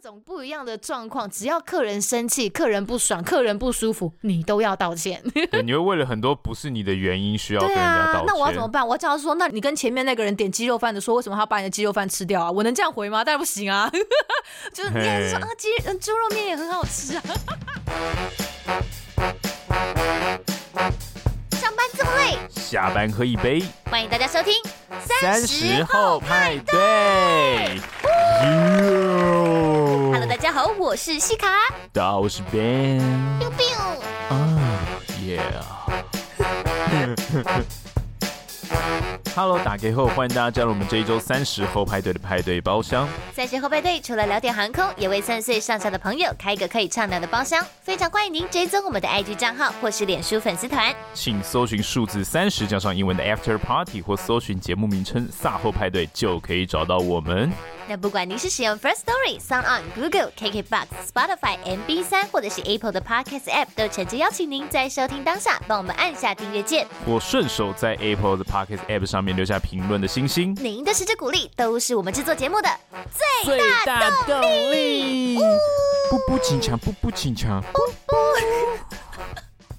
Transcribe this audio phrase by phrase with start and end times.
[0.00, 5.22] 种不一样的状况，只要客人生气、客人不爽、客人不舒服，你都要道歉。
[5.52, 8.20] 对，你会为了很多不是你的原因需要跟人家道歉。
[8.20, 8.86] 啊，那我要怎么办？
[8.86, 12.50] 我叫他说，那你跟前面那个人点鸡肉饭的说，为什么他把你的鸡肉饭吃掉啊？
[12.50, 13.22] 我能这样回吗？
[13.22, 13.90] 当然不行啊！
[14.72, 17.22] 就是你还是说啊，鸡嗯猪肉面也很好吃啊。
[21.52, 23.62] 上班这么累，下班喝一杯。
[23.90, 24.54] 欢迎大家收听
[25.04, 27.80] 三十后派对。
[30.50, 31.46] 家好，我是西卡。
[31.92, 33.00] 大家好，我是 Ben。
[33.38, 33.78] biu biu。
[34.30, 34.58] 啊
[35.22, 35.62] ，Yeah。
[39.36, 43.08] Hello，打给后，欢迎大家加入我们这一周三十后派对的派对包厢。
[43.32, 47.64] 三十后派对除了聊点航空，也为三十岁上下的朋友开一个可以畅聊的包厢。
[47.80, 57.50] 非常欢迎您追踪我们的 IG 账号或是脸书粉丝团，请搜寻数字三十加上英文的 After Party 或搜寻节目名称“萨后派对”就可以找到我们。
[57.88, 70.56] 那不管您是使用 First Story、Sound On、Google、KKBox、Spotify、MB 三，或者是 Apple 的 Podcast App，都诚挚邀请您在收听当下帮我们按下订阅键，或顺手在 Apple 的 Podcast App 上面留下评论的星星。
[70.60, 72.68] 您的支持鼓励都是我们制作节目的
[73.44, 74.40] 最大动
[74.72, 75.38] 力。
[76.10, 77.62] 不不紧张，不不紧张。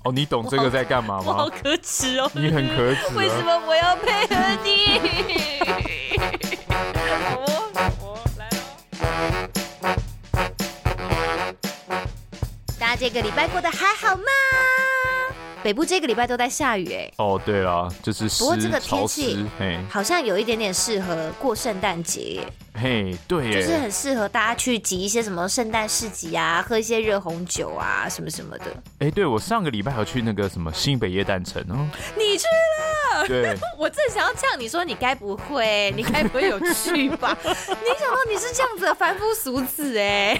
[0.03, 1.25] 哦，你懂这个在干嘛吗？
[1.27, 2.31] 我好可耻哦！
[2.33, 3.15] 你很可耻。
[3.15, 4.99] 为什么我要配合你？
[12.99, 14.23] 这个礼拜过得还好吗？
[15.63, 17.11] 北部这个礼拜都在下雨哎。
[17.17, 22.41] 哦，对啊，就是湿，不过这个天气嘿，好像有一点点适合过圣诞节。
[22.73, 28.65] 嘿，对耶，就是很适合大家去挤一些什么圣诞市集啊，喝一些热红酒啊，什么什么的。
[28.99, 31.87] 哎，对，我上个礼拜还去那个什么新北夜诞城哦。
[32.17, 33.00] 你去了？
[33.27, 37.37] 对， 我正想要呛你说，你该不会，你该不会有去吧？
[37.43, 37.53] 没
[37.99, 40.39] 想到你是这样子的凡夫俗子哎，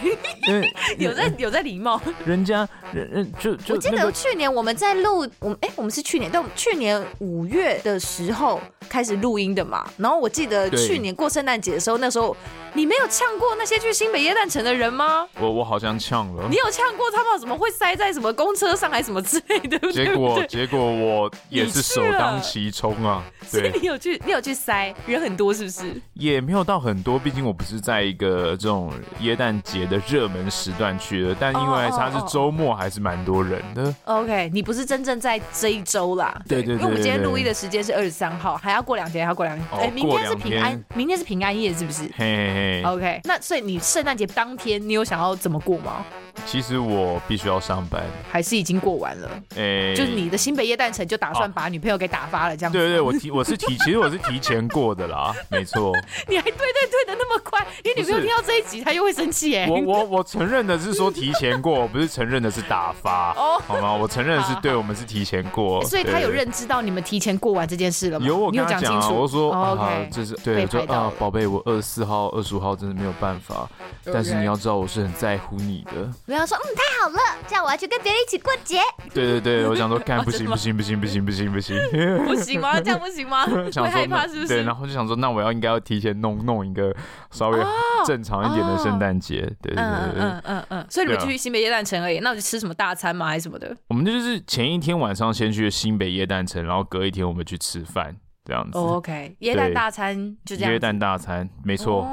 [0.98, 2.02] 有在有在礼貌。
[2.26, 8.60] 人家人人就就，我记得去年我们在录，我们哎，我们是去年，但，去年五月的时候
[8.92, 9.90] 开始录音的嘛。
[9.96, 12.36] 然后我记得去年过圣诞节的时候，那时候。
[12.74, 15.28] 你没有呛过那些去新北耶诞城的人吗？
[15.42, 16.48] 我我好像呛了。
[16.50, 17.38] 你有呛过他们？
[17.38, 19.78] 怎么会塞在什么公车上还是什么之类的？
[19.92, 23.26] 结果结果我也是首当其冲啊！
[23.46, 26.02] 所以你有去你有去塞，人很多是不是？
[26.14, 31.36] 也没有到很多，毕竟我不是在一个这种耶诞节的热门时段去的。
[31.38, 33.84] 但因为它是周末，还是蛮多人的。
[33.84, 34.24] Oh, oh, oh.
[34.24, 36.42] OK，你不是真正在这一周啦？
[36.48, 39.68] 对对对，对，对，对，因为我们今天录音的时间是二十三号，还要过两天，还要过两天。
[39.72, 42.04] 哎、oh, 欸，明天是平安，明天是平安夜，是不是？
[42.04, 42.84] 嘿嘿嘿。
[42.84, 46.06] OK，那所以你圣诞节当天你有想要怎么过吗？
[46.46, 49.30] 其实我必须要上班，还是已经过完了？
[49.56, 49.62] 哎、
[49.92, 52.78] 欸，就是你的新北夜诞城就打算把女朋友给打发了这样子？
[52.78, 55.94] 对对对，我提我是提，其实我是提前过的啦， 没错。
[56.28, 59.68] 你还对对对的那么快，你女朋友听到这一集她又会生气哎。
[59.68, 63.94] 我我我承认的是说提前过， 不是承认的是打发哦，好吗？
[63.94, 68.26] 我承认的是对我们是提前过，所以他有认知到你们提前过完这件事了吗？
[68.26, 69.14] 有，我跟他讲清楚。
[69.14, 73.70] 我说、哦、OK，就是对，我就啊，宝贝，我二十四号、二十五号真的没有办法，
[74.06, 76.10] 但是你要知道我是很在乎你的。
[76.26, 78.80] 不要说嗯，太好了，这样我要去跟别人一起过节。
[79.14, 81.78] 对对对，我想说， 看不行不行不行不行不行不行，
[82.26, 82.80] 不行吗？
[82.80, 83.46] 这样不行吗？
[83.50, 84.48] 会害怕是不是？
[84.48, 86.96] 对，然后就想说，那我要应该要提前弄弄一个
[87.32, 87.60] 稍微
[88.06, 89.42] 正常一点的圣诞节。
[89.62, 90.86] 对对对嗯嗯嗯嗯。
[90.90, 93.28] 所以你们去新北耶诞城而已，那我就吃什么大餐吗？
[93.28, 93.76] 还是什么的？
[93.90, 98.16] 我们就是前一天晚上先去新北耶诞城，然后隔一天我们去吃饭，
[98.46, 98.78] 这样子。
[98.78, 100.72] OK，耶诞大餐就这样。
[100.72, 102.04] 耶诞大餐，没错，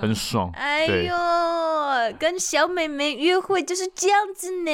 [0.00, 0.50] 很爽。
[0.54, 1.14] 哎呦。
[2.18, 4.70] 跟小美眉约会就是这样子呢，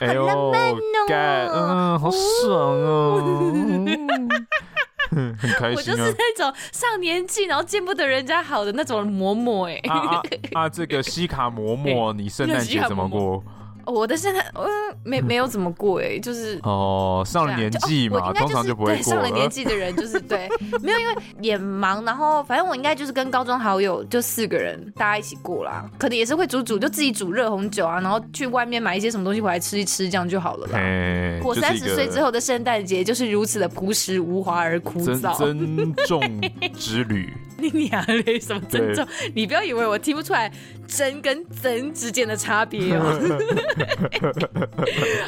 [0.00, 3.22] 好浪漫哦，嗯，好爽哦，
[5.10, 5.76] 很开心。
[5.76, 9.80] 我就是那种上年纪然后见不得人家好的那种嬷嬷哎。
[9.88, 10.20] 啊
[10.54, 13.42] 啊，这个西卡嬷嬷， 你圣诞节怎么过？
[13.86, 14.66] 我的圣诞，嗯，
[15.04, 19.02] 没没有怎么过哎，就是哦，上了年纪嘛，通常就不会过。
[19.04, 20.48] 上了年纪的人就是对，
[20.82, 25.88] 没有，因为也忙，然后反正我应该就是跟高中好友就四个人，大家一起过啦。
[25.98, 31.40] 可能也是会煮煮，就自己煮热红酒啊，然后去外面买一些什么东西回来吃一吃，这样就好了啦。
[31.42, 35.36] 过三十岁之后的圣诞节就是如此的朴实无华而枯燥。
[35.38, 36.20] 珍重
[36.76, 38.40] 之旅， 你娘嘞？
[38.40, 39.06] 什么珍重？
[39.34, 40.50] 你不要以为我听不出来
[40.88, 43.38] “真”跟“真”之间的差别哦。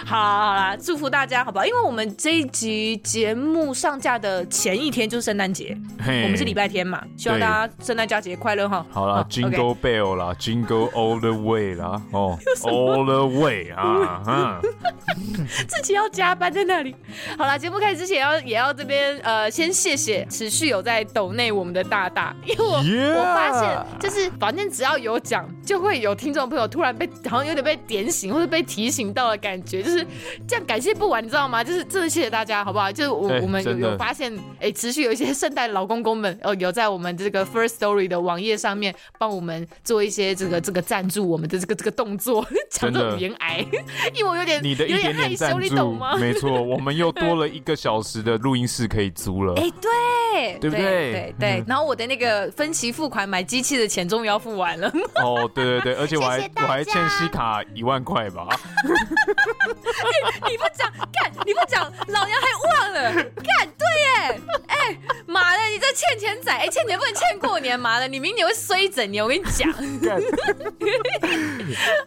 [0.05, 1.65] 好 啦好啦，祝福大家，好不好？
[1.67, 8.85] 因为我们这一集节目上架的前一天就是圣诞节，我们是礼拜天嘛，希望大家圣诞佳节快乐哈。
[8.91, 14.61] 好啦，Jingle Bell 啦，Jingle All the Way 啦，哦， All the Way 啊，
[15.69, 16.95] 自己要加班在那里。
[17.37, 30.07] 好啦，节目开始之前要也要这边呃，先谢谢持续有在抖内我们的大大，因为.我发现就是反正只要有讲，就会有听众朋友突然被好像有点被点醒或是被提醒到的感觉，就是
[30.47, 31.65] 这样感谢不完，你知道吗？
[31.65, 32.91] 就是真的谢谢大家，好不好？
[32.93, 43.67] 就是我、欸、我们有有发现，哎、欸，持续有一些圣诞老公公们哦，有在我们这个 First Story 的网页上面帮我们做一些这个这个赞助我们的这个这个动作， 讲的语言癌，
[44.15, 46.17] 因为我有点你的一点点害羞，你懂吗？
[46.17, 50.85] 没错，我们又多了一个小时的录音室可以租了， 哎、欸，对，对不对？
[50.85, 58.47] 对对，对，然后我的那个分期付款买机器的钱终于要付完了，哦，对对对，而且我还谢谢我还欠西卡一万块吧。
[58.85, 69.69] 欸、你不讲，干你不讲，老娘还忘了，干对耶，哎、欸，妈的，你这欠钱仔，哎、欸，欠钱不能欠过年，妈的，你明年会衰一整年，我跟你讲。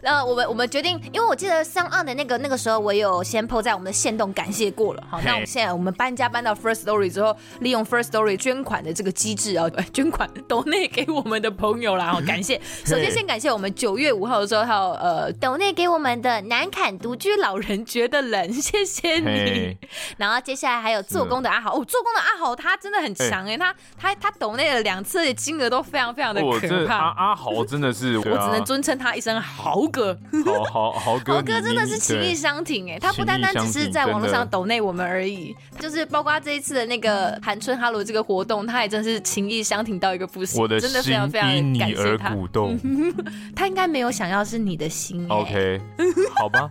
[0.02, 12.60] 然后我们我们决定，因为我记得上岸的那个那个时候，我有先 po 在我们的线动感谢过了，好，那我们现在我们搬家搬到 First Story 之后，利用 First Story 捐款的这个机制啊，捐款 donate 给我们的朋友啦，好，感谢。
[12.84, 19.76] 首先先感谢我们九月五号的时候，还有呃 donate 给我们的南坎独居老人觉得冷， 谢谢你。
[20.16, 26.96] 然后接下来还有做工的阿豪，哦，做工的阿豪他真的很强哎，他他他抖内了两次的金额都非常非常的可怕。
[26.96, 30.18] 阿阿豪真的是， 我只能尊称他一声豪哥。
[30.44, 40.60] 豪豪豪哥， 豪哥真的是情义相挺哎，他不单单只是在网络上抖内我们而已，就是包括这一次的那个寒春哈罗这个活动，他也真是情义相挺到一个不行。
[40.60, 41.48] 我的真的非常非常
[41.78, 42.36] 感谢他。
[43.54, 45.26] 他应该没有想要是你的心。
[45.28, 45.80] OK，
[46.34, 46.70] 好吧。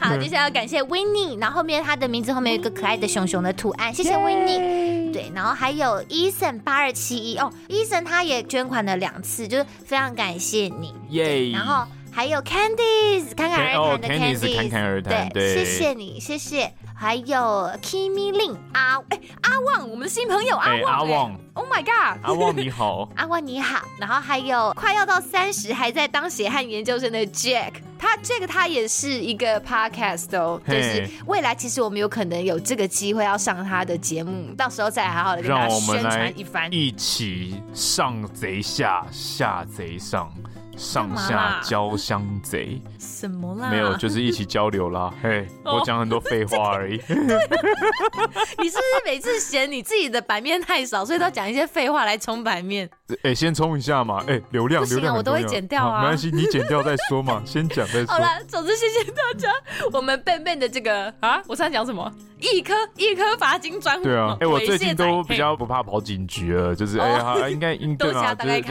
[0.00, 5.12] 好，接下来要感谢 Winnie，然后后面他的名字后面有一个可爱的熊熊的图案，谢谢 Winnie。
[5.12, 10.94] 对，然后还有 Eason 八二七一哦，Eason 他也捐款了两次，就是非常感谢你。
[11.08, 11.50] 耶。
[11.52, 16.70] 然后还有 Candice，侃侃而谈的 Candice，侃侃而谈，对，谢谢你，谢谢。
[16.98, 23.84] 还有 Kimi Lin 阿哎阿旺，我们的新朋友阿旺，阿旺，Oh my God，阿旺你好， 阿旺你好。
[23.98, 40.32] 然后还有快要到三十还在当血汗研究生的 Jack，他这个他也是一个 Podcast 哦，就是未来其实我们有可能有这个机会要上他的节目，到时候再好好的跟他宣传一番，一起上贼下，下贼上。
[40.76, 42.80] 上下交相贼？
[42.98, 43.70] 什么啦？
[43.70, 45.12] 没有，就是一起交流啦。
[45.22, 46.96] 嘿，我讲很多废话而已。
[46.96, 52.88] 你是不是每次嫌你自己的版面太少，所以都讲一些废话来充版面？
[53.22, 54.22] 哎，先充一下嘛。
[54.26, 56.02] 哎，流量，流量，我都会剪掉啊。
[56.02, 57.42] 没关系，你剪掉再说嘛。
[57.46, 58.06] 先讲再说。
[58.06, 59.50] 好了，总之谢谢大家。
[59.92, 62.12] 我们笨笨的这个啊，我刚才讲什么？
[62.40, 64.04] 一颗一颗罚金专户。
[64.04, 68.62] 对啊，哎，我最近都比较不怕跑警局了，就是哎呀，应该应对 嘛，就是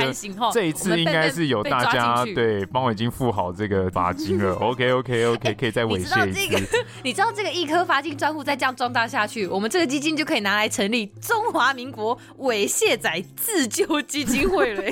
[0.53, 2.23] 这一次应该是有大家。
[2.35, 4.53] 对，帮我已经付好这个罚金了。
[4.55, 6.43] OK OK OK，可以再猥亵一次。
[6.43, 6.85] 你知道这个？
[7.03, 14.83] 你知道这个一颗罚金专户再这样壮大下去，我们这个基金就可以拿来成立中华民国猥亵仔自救基金会了。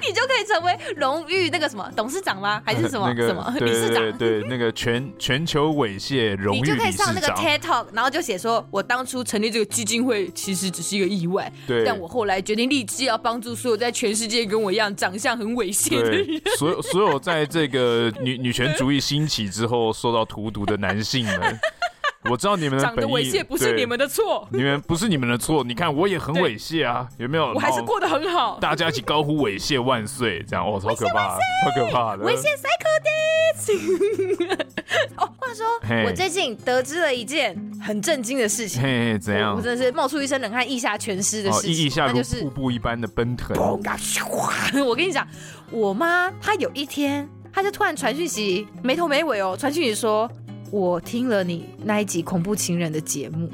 [0.00, 2.62] 你就可以成为荣誉那个什么董事长吗？
[2.64, 4.18] 还是什么、呃那个、什么理事长？
[4.18, 6.60] 对，那个全全球猥亵荣誉
[7.04, 16.26] 上那个 TED Talk，然后就写说，我当初成立这个基金会其实只是一个意外，对，但我后来决定立志要帮助所有在全世界跟我一样长相很猥亵的人。
[16.56, 21.58] 所有所有在这个女女权主义兴起之后受到荼毒的男性们。
[22.30, 25.64] 我知道你们的本意，猥亵不是你们的错，你们不是你们的错。
[25.64, 27.52] 你看我也很猥亵啊，有没有？
[27.52, 28.58] 我还是过得很好。
[28.60, 32.24] 大家一起高呼“猥亵万岁”，这样哦，超可怕，超可怕的。
[32.24, 34.56] 猥亵 psycho dance。
[35.16, 35.66] 哦，话说
[36.06, 39.56] 我最近得知了一件很震惊的事情，嘿，怎样？
[39.56, 43.56] 我真的是冒出一身冷汗，腋下全湿的事情，腋下如瀑布一般的奔腾。
[43.58, 45.26] 我跟你讲，
[45.70, 50.30] 我妈她有一天，她就突然传讯息，没头没尾哦，传讯息说。
[50.72, 53.46] 我听了你那一集恐怖情人的节目，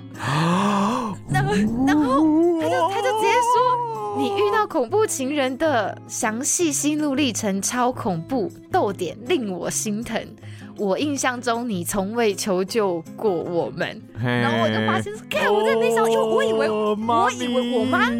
[1.29, 1.53] 然后
[1.85, 2.23] 然后
[2.61, 10.25] 他就他就直接说，你遇到恐怖情人的详细心路历程超恐怖，逗点令我心疼。
[10.77, 16.97] 我印象中你从未求救过我们，然后我就发现，看我在那想，因为我以为我
[17.33, 18.13] 以为我妈。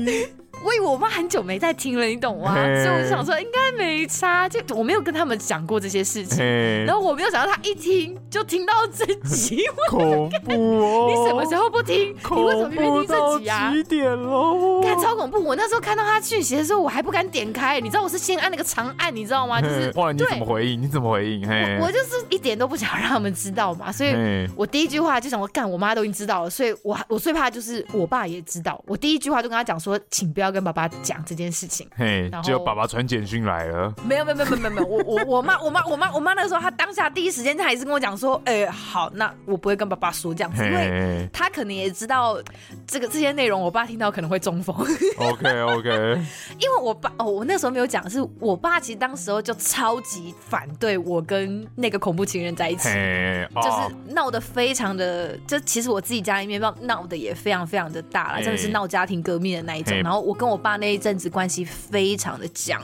[0.65, 2.55] 我以为我妈很久没在听了，你懂吗？
[2.55, 6.45] 所以我就想说应该没差，就我没有跟他们讲过这些事情。
[6.85, 11.07] 然后我没有想到他一听就听到这集， 恐怖哦！
[11.09, 12.15] 你什么时候不听？
[12.31, 13.73] 你为什么偏偏听这集啊？
[13.73, 14.83] 几点喽？
[14.83, 15.43] 看超恐怖！
[15.43, 19.61] 我那时候看到他讯息的时候，我还不敢点开，你知道我是先按那个长按，你知道吗？
[19.61, 20.83] 就是后来你怎么回应？
[20.83, 21.49] 你怎么回应？
[21.81, 24.13] 我我就是一点都不想让他们知道嘛，所以
[24.55, 28.83] 我第一句话就想说干，我妈都已经知道了，所以我我最怕就是我爸也知道。
[28.87, 31.87] 我第一句话就跟他讲说，请不要跟爸爸讲这件事情。
[31.97, 33.93] 嘿，结果爸爸传简讯来了。
[34.05, 42.39] 没有没有没有没有没有，我我我妈我妈我妈我妈那个时候，她当下第一时间她还是跟我讲说，哎、欸，好，那我不会跟爸爸说这样子，因为他可能也知道
[42.87, 44.75] 这个这些内容，我爸听到可能会中风。
[45.19, 45.89] OK OK，
[46.59, 59.97] 因为我爸哦，我那时候没有讲，是我爸其实当时候就超级反对我跟那个恐怖情人在一起，就是闹得非常的，就其实我自己家里面闹闹得也非常非常的大了，真的是闹家庭革命的那一种。
[60.03, 62.81] 然后我跟我爸那一阵子关系非常的僵，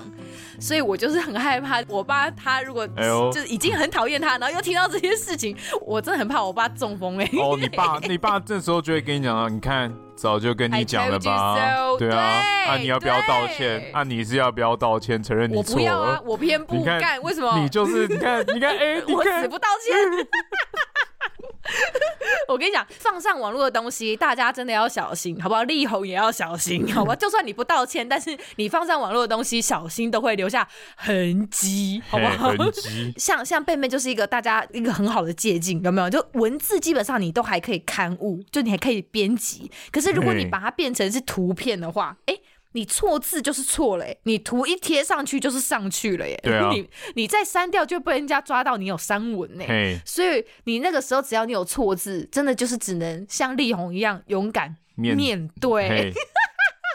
[0.61, 5.57] 所以我就是很害怕我爸他如果就是已经很讨厌他，然后又听到这些事情，
[5.87, 7.31] 我真的很怕我爸中风哎。
[7.41, 11.57] 哦，你爸 你爸这时候就会跟你讲了，你看早就跟你讲了吧，
[11.99, 13.89] 对啊，啊你要不要道歉？
[13.95, 15.23] 啊你是要不要道歉？
[15.23, 15.79] 承认你错了？
[15.79, 17.57] 我不要啊，我偏不干，为什么？
[17.61, 19.95] 你就是你看你看哎， 我死不道歉。
[22.49, 25.63] 我跟你讲，放上网络的东西，大家真的要小心，好不好？
[25.65, 27.15] 力宏也要小心， 好吧？
[27.17, 30.67] 就算你不道歉，但是你放上网络的东西，小心都会留下
[30.97, 32.49] 痕迹，好不好？
[32.51, 33.13] 痕迹。
[33.19, 36.11] 像像贝贝就是一个大家一个很好的借鉴，有没有？
[36.11, 39.71] 就文字基本上你都还可以刊物，就你还可以编辑。
[39.91, 42.37] 可是如果你把它变成是图片的话，哎。
[42.75, 46.39] 你错字就是错了，你图一贴上去就是上去了耶。
[46.43, 49.65] 对啊， 你你再删掉就被人家抓到你有删文呢。
[50.05, 56.13] 所以你那个时候只要你有错字，真的就是只能像力宏一样勇敢面对。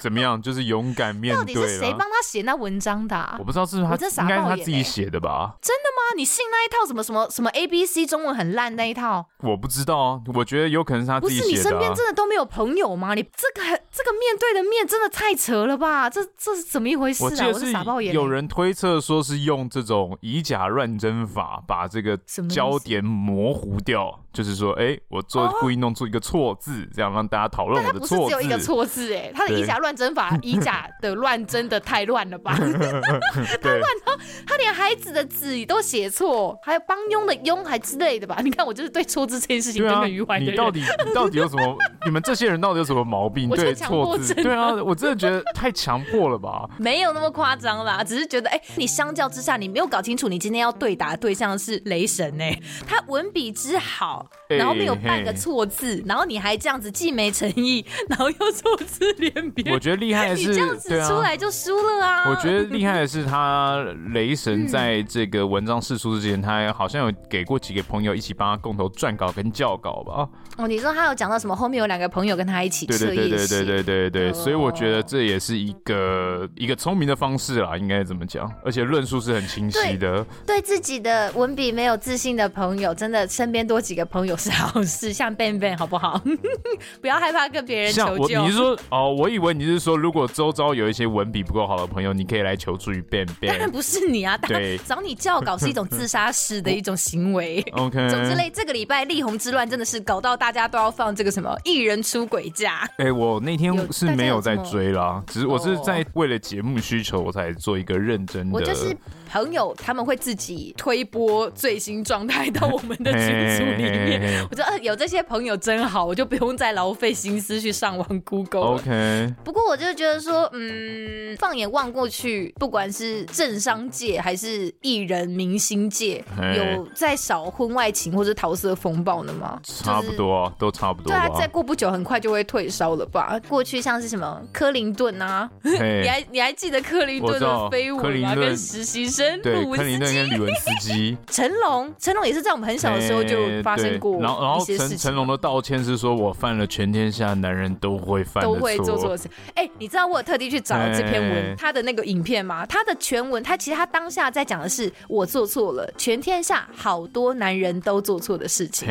[0.02, 0.42] 怎么样？
[0.42, 1.54] 就是勇敢面对。
[1.56, 3.16] 到底是谁帮他写那文章的？
[3.16, 3.36] 啊？
[3.40, 5.56] 我不知道是他，应该是他自己写的吧？
[5.62, 6.16] 真的吗？
[6.18, 9.26] 你信那一套什么什么什么 A B C 中文很烂那一套？
[9.44, 11.50] 我不知道啊，我觉得有可能是他自己写的。
[11.50, 13.14] 不是，你身边真的都没有朋友吗？
[13.14, 16.10] 你这个这个面对的面真的太扯了吧？
[16.10, 17.48] 这这是怎么一回事啊？
[17.48, 18.14] 我是傻爆眼。
[18.14, 22.18] 有人推测说是用这种以假乱真法把这个
[22.50, 24.20] 焦点模糊掉。
[24.32, 32.54] 就是说，哎、欸，我做故意弄出一个错字，这样让大家讨论我的错只有一个错字，哎，他的以假乱真法， 以假的乱真的太乱了吧？
[32.56, 38.38] 他乱到他连孩子的字都写错，还有帮佣的佣还之类的吧？
[38.44, 40.40] 你看我就是对错字这件事情耿耿于怀。
[40.40, 41.76] 你到底你到底有什么？
[42.06, 43.50] 你们这些人到底有什么毛病？
[43.50, 44.34] 对错字？
[44.36, 46.70] 对啊，我真的觉得太强迫了吧？
[46.78, 54.19] 没有那么夸张啦，只是觉得，哎、欸，你相较之下，你没有搞清楚，你今天要对答的对象是雷神呢、欸，他文笔之好。
[54.48, 59.74] 然后没有半个错字，欸、然后你还这样子既没诚意， 然后又错字连篇。
[59.74, 62.24] 我觉得厉害的是，你这样子出来就输了啊！
[62.24, 63.84] 啊我觉得厉害的是，他
[64.14, 70.28] 雷神在这个文章试出之前，嗯、他好像有给过几个朋友一起帮他共同撰稿跟校稿吧？
[70.58, 71.56] 哦，你说他有讲到什么？
[71.56, 72.86] 后面有两个朋友跟他一起。
[72.86, 78.52] 对对对对对对对，哦、所以我觉得这也是一个一个聪明的方式啦，应该怎么讲？
[78.66, 80.26] 而且论述是很清晰的。
[80.46, 86.22] 对自己的文笔没有自信的朋友，真的身边多几个朋友是好事， 像 Ben Ben 好不好？
[87.02, 88.42] 不要害怕跟别人求救。
[88.42, 89.14] 你是说哦？
[89.14, 93.50] 我以为你是说，如果周遭有一些文笔不够好的朋友，你可以来求助于 Ben Ben。
[93.50, 97.64] 当然不是你啊，对，找你教稿是一种自杀式的一种行为。
[97.74, 102.88] OK，总之类，这个礼拜力宏之乱真的是搞到大家都要放这个什么艺人出轨假。
[102.98, 108.56] 哎、欸，我那天是没有在追啦，只是我是在为了节目需求，我才做一个认真的。
[108.56, 108.96] 我就是。
[109.32, 118.76] 朋友他们会自己推播最新状态到我们的群组里面， 我觉得有这些朋友真好，我就不用再劳费心思去上网 Google。
[118.76, 119.34] OK。
[119.44, 126.24] 不过我就觉得说，嗯，放眼望过去，不管是政商界还是艺人明星界，
[126.56, 129.60] 有在少婚外情或者桃色风暴的吗？
[129.64, 131.08] 差不多，就是、都差不多。
[131.12, 133.40] 对啊，再过不久很快就会退烧了吧？
[133.48, 135.78] 过去像是什么克林顿啊， 你
[136.08, 138.36] 还你还记得克林顿的绯闻吗？
[138.36, 139.42] 跟实习生。
[139.42, 144.20] 对， 克林顿跟吕文斯基，成龙，成龙也是在我们很小的时候就发生过。
[144.22, 149.30] 然后，然后成成龙的道歉是说，我犯了全天下男人都会犯，都会做错的事。
[149.56, 152.66] 哎，你知道我有特地去找了这篇文，他的那个影片吗？
[152.66, 158.88] 他的全文，他其实他当下在讲的是我做错了，全天下好多男人都做错的事情。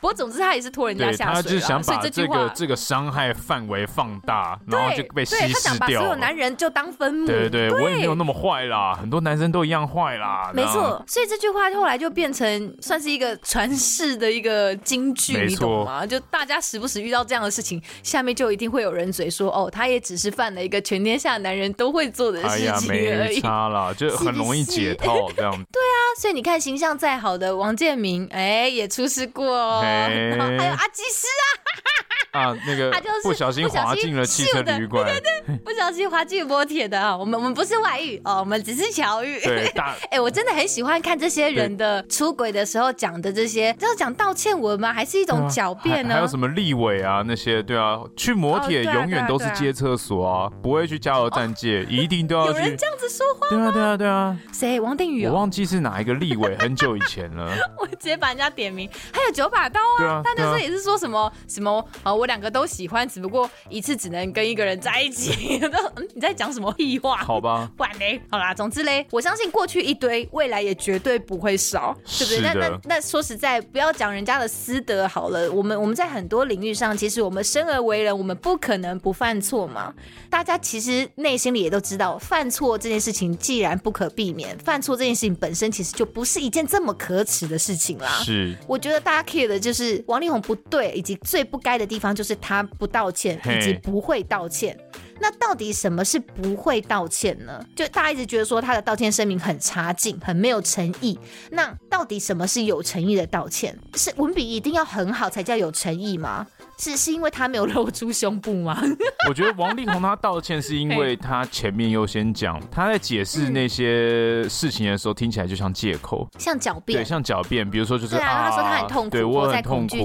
[0.00, 5.48] 不过总之他也是拖人家下水，他就是想把这个这个伤害范围放大，然后就被稀释掉。
[5.52, 7.26] 他想把所有男人就当分母。
[7.26, 10.50] 对对对，我也没有那么坏啦，很多男生都一样坏啦。
[10.54, 16.06] 没错，所以这句话后来就变成算是一个传世的一个金句，你懂吗？
[16.06, 23.08] 就大家时不时遇到这样的事情，下面就一定会有人嘴说：“哦，他也只是犯了一个全天下男人都会做的事情 而已。
[23.08, 25.50] 哎”没差啦，就很容易解套这样。
[25.72, 29.82] 对啊，所以你看，形象再好的王建民，哎，也出事过哦。
[29.84, 32.09] 然后 还有阿基师啊。
[32.32, 37.16] 啊，那个他就是不小心滑进了汽车旅馆，对对对，不小心滑进摩铁的啊。
[37.16, 39.40] 我们我们不是外遇哦，我们只是巧遇。
[39.40, 39.66] 对，
[40.10, 44.92] 哎，我真的很喜欢看这些人的出轨的时候讲的这些，这是讲道歉文吗？
[44.92, 46.14] 还是一种狡辩呢？
[46.14, 47.60] 还有什么立委啊那些？
[47.62, 52.58] 对啊，去摩铁永远都是接厕所啊，不会去加油站借，一定都要去。
[52.60, 53.48] 有人这样子说话？
[53.50, 54.38] 对啊对啊对啊。
[54.52, 54.78] 谁？
[54.78, 55.26] 王定宇？
[55.26, 57.52] 我忘记是哪一个立委，很久以前了。
[57.80, 60.22] 我直接把人家点名，还有九把刀啊。
[60.24, 62.14] 他那时候也是说什么什么哦。
[62.14, 65.58] 我两个都喜欢，只不过一次只能跟一个人在一起。
[65.96, 67.18] 嗯，你在讲什么屁话？
[67.18, 72.40] 好吧， 不然嘞，好啦，总之嘞，我相信过去一堆，未来也绝对不会少，对不对？
[72.40, 79.92] 那那那说实在，不要讲人家的私德好了，我们我们在很多领域上，其实我们生而为人，我们不可能不犯错嘛。
[80.28, 88.08] 大家其实内心里也都知道，犯错这件事情既然不可避免，犯错这件事情本身其实就不是一件这么可耻的事情啦。
[88.22, 94.76] 是，我觉得大家 care 的就是王力宏不对，以及最不该的地方就是他不道歉，以及不会道歉。
[95.22, 97.62] 那到底什么是不会道歉呢？
[97.76, 101.18] 就大家一直觉得说他的道歉声明很差劲，很没有诚意。
[101.50, 103.78] 那到底什么是有诚意的道歉？
[103.96, 106.46] 是文笔一定要很好才叫有诚意吗？
[106.80, 108.80] 是是因为他没有露出胸部吗？
[109.28, 117.68] 我觉得王力宏他道歉是因为他前面又先讲他在解释那些事情的时候听起来就像借口，像狡辩，对，像狡辩。
[117.70, 119.96] 比如说就是对啊，他说他很痛苦，对，我很痛苦，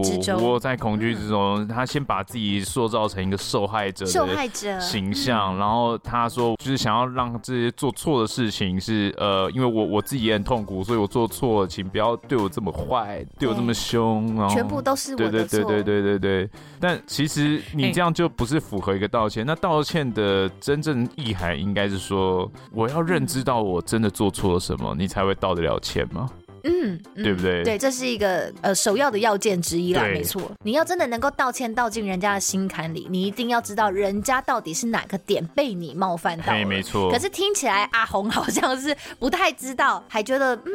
[0.41, 16.49] 我在恐惧之中，他先把自己塑造成一个受害者的受害者形象，然后他说就是想要让这些做错的事情是呃，因为我我自己也很痛苦，所以我做错了，请不要对我这么坏，对我这么凶，然后全部都是我的错，对对对对对对对。
[16.79, 19.45] 但其实你这样就不是符合一个道歉。
[19.45, 26.29] 那道歉的真正意涵应该是说，我要认知到我真的做错了什么，你才会道得了歉吗？
[26.67, 27.63] 嗯，对不对？
[27.63, 30.41] 对，这是一个呃首要的要件之一啦，没错。
[30.63, 36.65] 你要真的能够道歉道进人家的心坎里，你一定要知道人家到底是哪个点被你冒犯到了。
[36.65, 37.11] 没错。
[37.11, 40.71] 可是听起来阿红好像是不太知道，还觉得嗯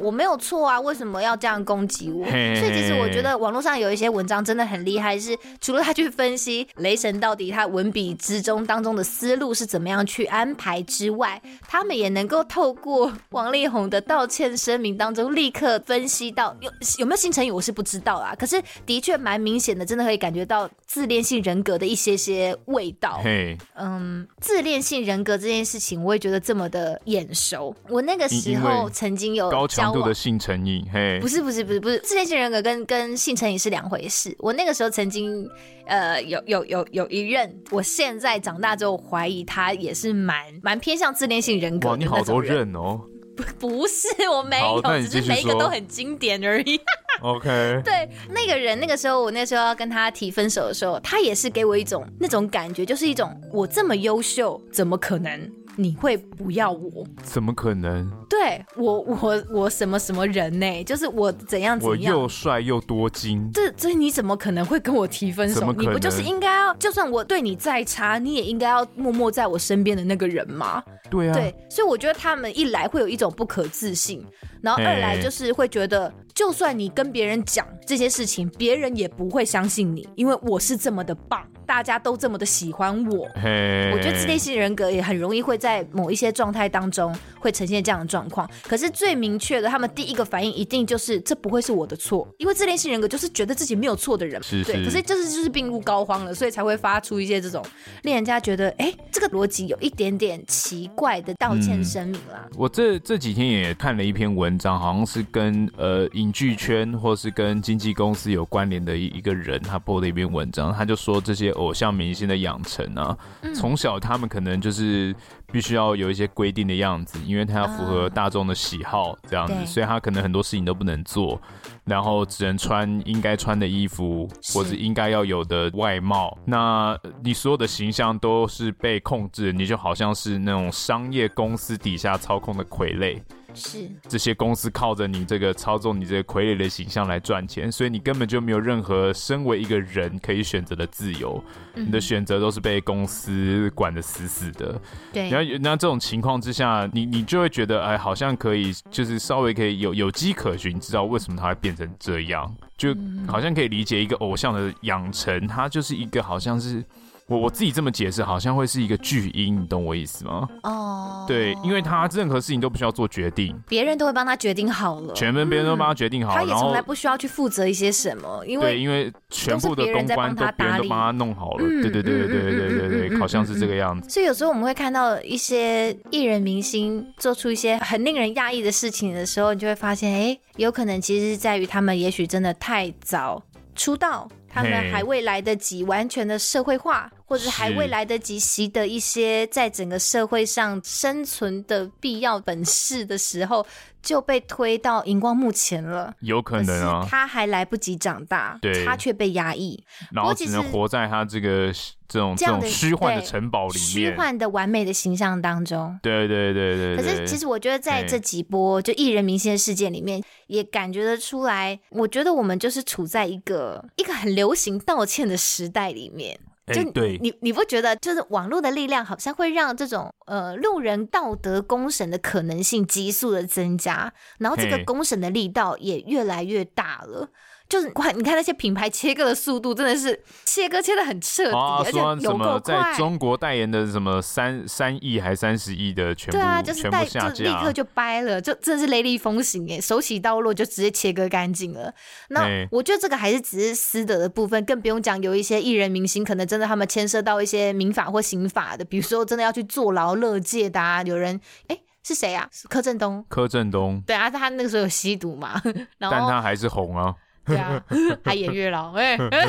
[0.00, 2.24] 我没有错啊，为什么要这样攻击我？
[2.24, 15.25] 嘿嘿，所以其实我觉得网络上有一些文章真的很厉害，是除了他去分析雷神到底他文笔之中当中的思路是怎么样去安排之外，他们也能够透过王力宏的道歉声明当中。
[15.30, 18.34] 立刻分析到有有没有性成瘾，我是不知道啊。
[18.34, 23.20] 可是的确蛮明显的，真的可以感觉到自恋性人格的一些些味道。
[23.22, 27.74] 嘿，嗯，自恋性人格这件事情，我也觉得这么的眼熟。
[27.88, 34.34] 我那个时候曾经有高强度的性成瘾，嘿，不是不是不是不是，自恋性人格跟跟性成瘾是两回事。
[34.38, 35.48] 我那个时候曾经
[35.86, 41.90] 呃有有有有一任，我现在长大之后怀疑他也是蛮蛮偏向自恋性人格的。
[41.90, 43.00] 哇，你好多任哦。
[43.36, 46.80] 不 不是，我没有，只是每一个都很经典而已。
[47.22, 55.50] OK，对，那个人那个时候，我那时候要跟他提分手的时候，他也是给我一种那种感觉，就是一种我这么优秀，怎么可能？
[55.76, 57.06] 你会不要我？
[57.22, 58.10] 怎么可能？
[58.28, 60.84] 对我，我我什么什么人呢？
[60.84, 62.14] 就是我怎样怎样？
[62.14, 63.48] 我又帅又多金。
[63.52, 65.72] 这这你怎么可能会跟我提分手？
[65.72, 70.82] 你不就是应该要，就算我对你再差，你也应该要默默在我身边的那个人吗？
[71.10, 71.32] 对啊。
[71.34, 74.24] 对，所以我觉得他们一来会有一种不可置信，
[74.62, 81.42] 然后二来就是会觉得，就算你跟别人讲这些事情，别人也不会相信你，因为我是这么的棒。
[81.66, 88.48] 大家都这么的喜欢我，hey, 我觉得自恋型人格也很容易会在某一些状态当中会呈现这样的状况。
[88.62, 94.84] 可是最明确的，他们第一个反应一定就是这不会是我的错，因为自恋型人格就是觉得自己没有错的人，是是对。
[94.84, 97.60] 可是就是就是病入膏肓了，所以才会发出一些这种
[98.04, 102.44] 令人家觉得哎，这个逻辑有一点点奇怪的道歉声明啦。
[102.44, 111.55] 嗯、我这这几天也看了一篇文章，好像是跟呃影剧圈或是跟经纪公司有关联的一一个人，他播的一篇文章，他就说这些。
[111.56, 113.16] 偶像明星的养成啊，
[113.54, 115.14] 从小他们可能就是
[115.50, 121.40] 必须要有一些规定的样子，因为他要符合大众的喜好这样子，所以他可能很多事情都不能做，
[121.84, 126.36] 然后只能穿应该穿的衣服，或者应该要有的外貌。
[126.44, 133.20] 那你所有的形象都是被控制，你就好像是那种商业公司底下操控的傀儡。
[133.56, 133.90] 是。
[134.08, 141.42] 这些公司靠着你这个操纵你这个傀儡的形象来赚钱，所以你根本就没有任何身为一个人可以选择的自由，
[141.74, 144.80] 嗯、你的选择都是被公司管得死死的。
[145.12, 152.94] 对，然后那这种情况之下，你你就会觉得，哎，好像可以，就是稍微可以有有迹可循，知道为什么他会变成这样，就
[153.26, 156.84] 好像可以理解一个偶像的养成，他就是一个好像是。
[157.28, 160.48] 我我自己这么解释，好像会是一个巨婴，你懂我意思吗？
[160.62, 174.08] 哦，对，因为他任何事情都不需要做决定，别人都会帮他决定好了，全部别人都帮他决定好了，他也从来不需要去负责一些什么，因为对，因为全部的公关都别人都帮他弄好了，对对对对对对对对，好像是这个样子。
[174.08, 183.42] 所以有时候我们会看到一些艺人明星做出一些很令人讶异的事情的时候，你就会发现，哎，有可能其实是在于他们也许真的太早
[183.74, 184.28] 出道。
[184.48, 193.66] 他们还未来得及完全的社会化，或者还未来得及习得一些在整个社会上生存的必要本事的时候，
[194.00, 196.14] 就被推到荧光幕前了。
[196.20, 201.72] 有可能啊，他还来不及长大，对，他却被压抑，然后只能活在他这个。
[202.08, 206.96] 这种这种虚幻的城堡里面，虚幻的完美的形象当中，对对对对，对。
[206.96, 216.38] 可是其实我觉得在这几波就艺人明星的事件里面，也感觉得出来，我觉得我们就是处在一个一个很流行道歉的时代里面。
[216.74, 227.30] 就你你你不觉得，就是网络的力量好像会让这种呃路人道德公审的可能性急速的增加，然后这个公审的力道也越来越大了。
[227.68, 232.60] 就是哇，你看那些品牌切割的速度，真的是切割切的很彻底，啊、而且有够快。
[232.60, 241.92] 在中国代言的什么三三亿还三十亿的全部，对啊，就是带就立刻就掰了，就真的是雷厉风行哎，手起刀落就直接切割干净了。
[242.28, 252.48] 那我觉得这个还是只是私德的部分，更不用讲有一些艺人明星，可能真的他们牵涉到一些民法或刑法的，比如说真的要去坐牢乐界的啊，有人哎是谁啊？
[252.68, 253.24] 柯震东。
[253.28, 254.00] 柯震东。
[254.06, 255.60] 对啊，他那个时候有吸毒嘛，
[255.98, 257.12] 然后但他还是红啊。
[257.46, 257.82] 对啊，
[258.24, 259.46] 还演月老哎，哎，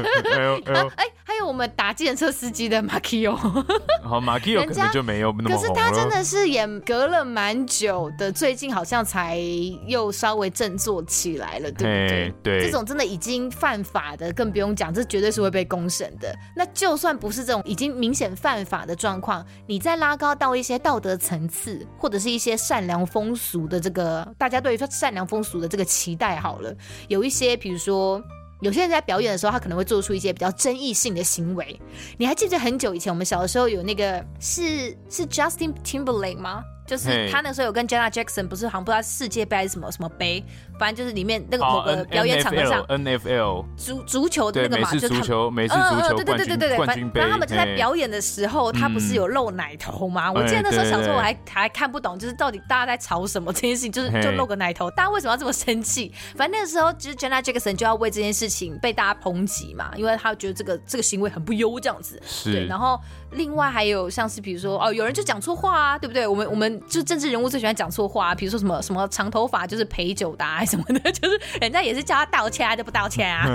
[0.95, 1.05] 还
[1.39, 3.35] 有我们打计程车司机的马奎欧，
[4.03, 5.55] 好马奎欧可能就没有那么。
[5.55, 9.37] 可是他真的是也隔了蛮久的，最近好像才
[9.85, 12.33] 又稍微振作起来了，对不对？
[12.43, 16.33] 对，这种真的已经犯法的，更不用讲，这绝对是会被公审的。
[16.55, 26.73] 那就算不是这种已经明显犯法的状况，你再拉高到一些道德层次，或者是一些善良风俗的这个，大家对于说善良风俗的这个期待，好了，
[27.07, 28.21] 有一些比如说。
[28.61, 31.79] 有些人在表演的时候，他可能会做出一些比较争议性的行为。
[32.17, 36.63] 你还记得很久以前，我们小的时候有那个是是 Justin Timberlake 吗？
[36.87, 40.43] 就是他那时候有跟 Jenna Jackson 不是好像不知道世界杯还是什么什么杯，
[40.79, 50.31] 反正就是里面那个某个表演场合上，N F L 足足球的那个嘛，就足球，美式足球对对对对对对，反正他们就在表演的时候，他不是有露奶头吗？
[50.31, 56.13] 我记得那时候小时候我还还看不懂，就是到底大家在吵什么这件事情，就是就露个奶头，大家为什么要这么生气？
[56.35, 62.21] 反正那个时候其实 Jenna Jackson 就要为这件事情被大家抨击嘛，因为他觉得这个这个行为很不优这样子。
[62.45, 62.97] 对，然后
[63.31, 66.25] 另外还有像是比如说哦，有人就讲错话啊，对不对？
[66.25, 67.49] 我们我们就政治人物。
[67.49, 73.47] 最喜欢讲错话，啊比如说什么什么长头发就是陪酒的啊什么的，就是人家也是叫他道歉啊，就不道歉啊。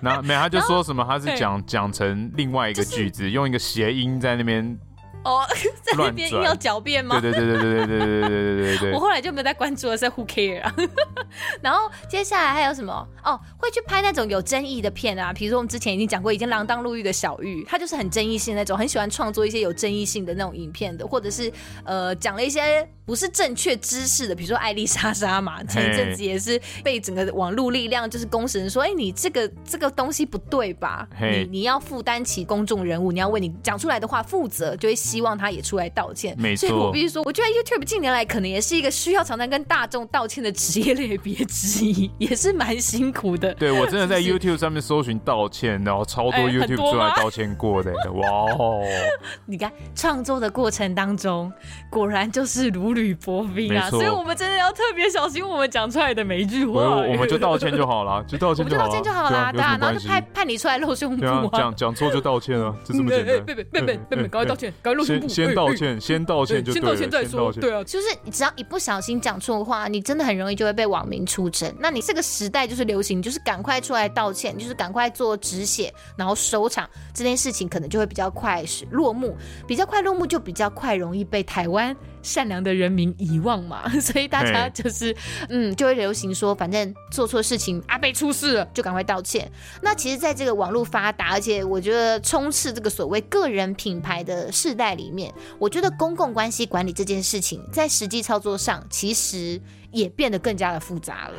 [0.00, 4.78] 然后没有，他就说什么他是讲讲成另外一个句子，用一个谐音在那边。
[5.24, 5.46] 哦，
[5.82, 7.20] 在那边硬要狡辩吗？
[7.20, 8.92] 对对对对对对对对对对对。
[8.92, 10.74] 我后来就没有再关注了，在 Who care 啊？
[11.62, 13.06] 然后接下来还有什么？
[13.24, 21.52] 哦，会去拍那种有争议的片啊，比如说我们之前已经讲过，已经锒铛入狱的小玉，他就是很争议性那种，很喜欢创作一些有争议性的那种影片的，或者是
[21.84, 31.06] 呃讲了一些不是正确知识的，比如说艾丽莎莎嘛，前一阵子也是被整个网络力量就是公审说，哎，你这个这个东西不对吧？
[31.20, 35.02] 你你要负担起公众人物，你要为你讲出来的话负责，就会。
[35.02, 36.68] 希望他也出来道歉，没错。
[36.68, 43.52] 所以我必须说，我觉得 YouTube 近年来可能也是一个需要常常跟大众道歉的职业类别之一，也是蛮辛苦的。
[43.54, 48.80] 对，我真的在 YouTube 上面搜寻道歉，然后超多 YouTube 出来道歉过的，哇哦！
[49.44, 51.52] 你看创作的过程当中，
[51.90, 56.96] 果然就是如履薄冰啊，所以我们真的要特别小心我们讲出来的每一句话。
[56.96, 63.44] 我们就道歉就好了， 就道歉就好了，道歉就好了，对啊，然后就判判你出来露胸部，讲讲错就道歉啊，就 这么简单。
[63.44, 65.04] 别别别别别，赶快道歉，赶快。
[65.04, 66.96] 先先道歉，先道歉就对了。
[66.96, 71.72] 先道歉再说，对啊，就是你只要一不小心讲错话，你真的很容易就会被网民出征。
[71.78, 79.36] 那你这个时代就是流行，就是赶快出来道歉，就是赶快做止血，然后收场，这件事情可能就会比较快落幕，
[79.66, 85.14] 比较快落幕就比较快容易被台湾善良的人民遗忘嘛， 所以大家就是
[85.48, 89.50] 嗯，就会流行说，反正做错事情阿贝出事了，就赶快道歉。
[89.82, 99.60] 那其实，在这个网络发达，而且我觉得充斥这个所谓个人品牌的世代里面，我觉得公共关系管理这件事情，在实际操作上，其实。
[99.92, 101.34] 也变得更加的复杂了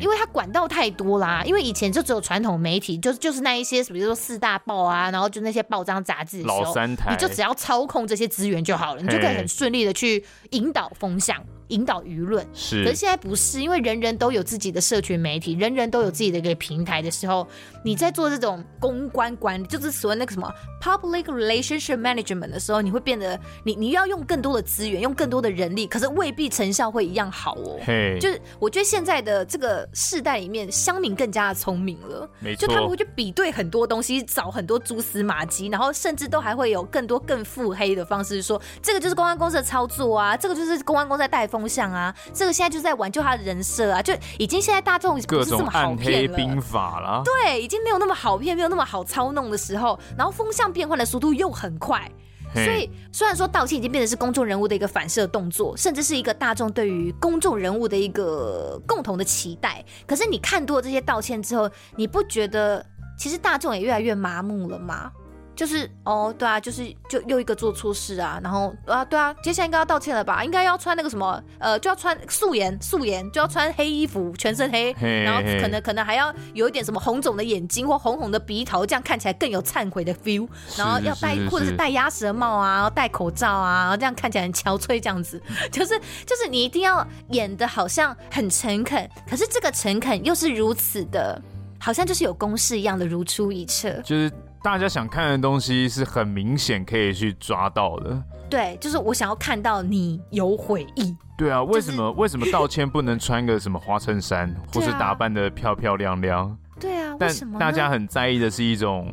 [0.00, 1.42] 因为它管道太多啦。
[1.44, 11.44] 因为以前就只有传统媒体，就就是那一些，比如说四大报啊，然后就那些报章杂志，老三台，你就只要操控这些资源就好了你就可以很顺利的去引导风向。
[11.68, 17.46] 引导舆论是，可是现在不是，因为人人都有自己的社群媒体，人人都有自己的一个平台的时候，
[17.82, 20.48] 你在做这种公关管理，就是所谓那个什么
[20.80, 27.80] public relationship management 的时候，你会变得你你要用更多的资源，用更多的人力，可是未必成效会一样好哦。
[27.84, 41.55] 嘿，就是我觉得现在的这个世代里面，乡民更加的聪明了，没错，就他们会去比对很多东西，找很多蛛丝马迹，然后甚至都还会有更多更腹黑的方式说，这个就是公关公司的操作啊，这个就是公关公司在带风。
[41.56, 45.96] 风向啊，这个现在就在挽救他的人设啊，就已经现在大众不是这么好骗了。
[45.96, 52.10] 各种暗黑兵法了，对，已经没有那么好骗，没有那么好操弄的时候，然后风向变换的速度又很快，
[52.52, 62.84] 所以虽然说道歉已经变成是公众人物的一个反射动作，甚至是一个大众对于公众人物的一个共同的期待，可是你看多了这些道歉之后，你不觉得
[63.18, 65.10] 其实大众也越来越麻木了吗？
[65.56, 70.44] 就是哦，对啊，就是就又一个做错事啊，然后啊，对啊，接下来应该要道歉了吧？
[70.44, 80.46] 应该要穿那个什么，呃，就要穿素颜，素颜就要穿黑衣服，全身黑，然后可能可能还要有一点什么红肿的眼睛或红红的鼻头，这样看起来更有忏悔的 feel。
[80.76, 85.40] 然后要戴或者是戴鸭舌帽啊，戴口罩啊，这样看起来很憔悴，这样子，
[85.72, 91.40] 就是就是你一定要演的好像很诚恳，可是这个诚恳又是如此的，
[91.80, 94.30] 好像就是有公式一样的如出一辙，就是。
[94.66, 101.16] 大家想看的东西是很明显可以去抓到的，对，就是我想要看到你有悔意。
[101.38, 106.58] 对啊，为什么、就是、为什么道歉不能穿个什么花衬衫，或是打扮的漂漂亮亮？
[106.80, 109.08] 对啊，但大家很在意的是一种。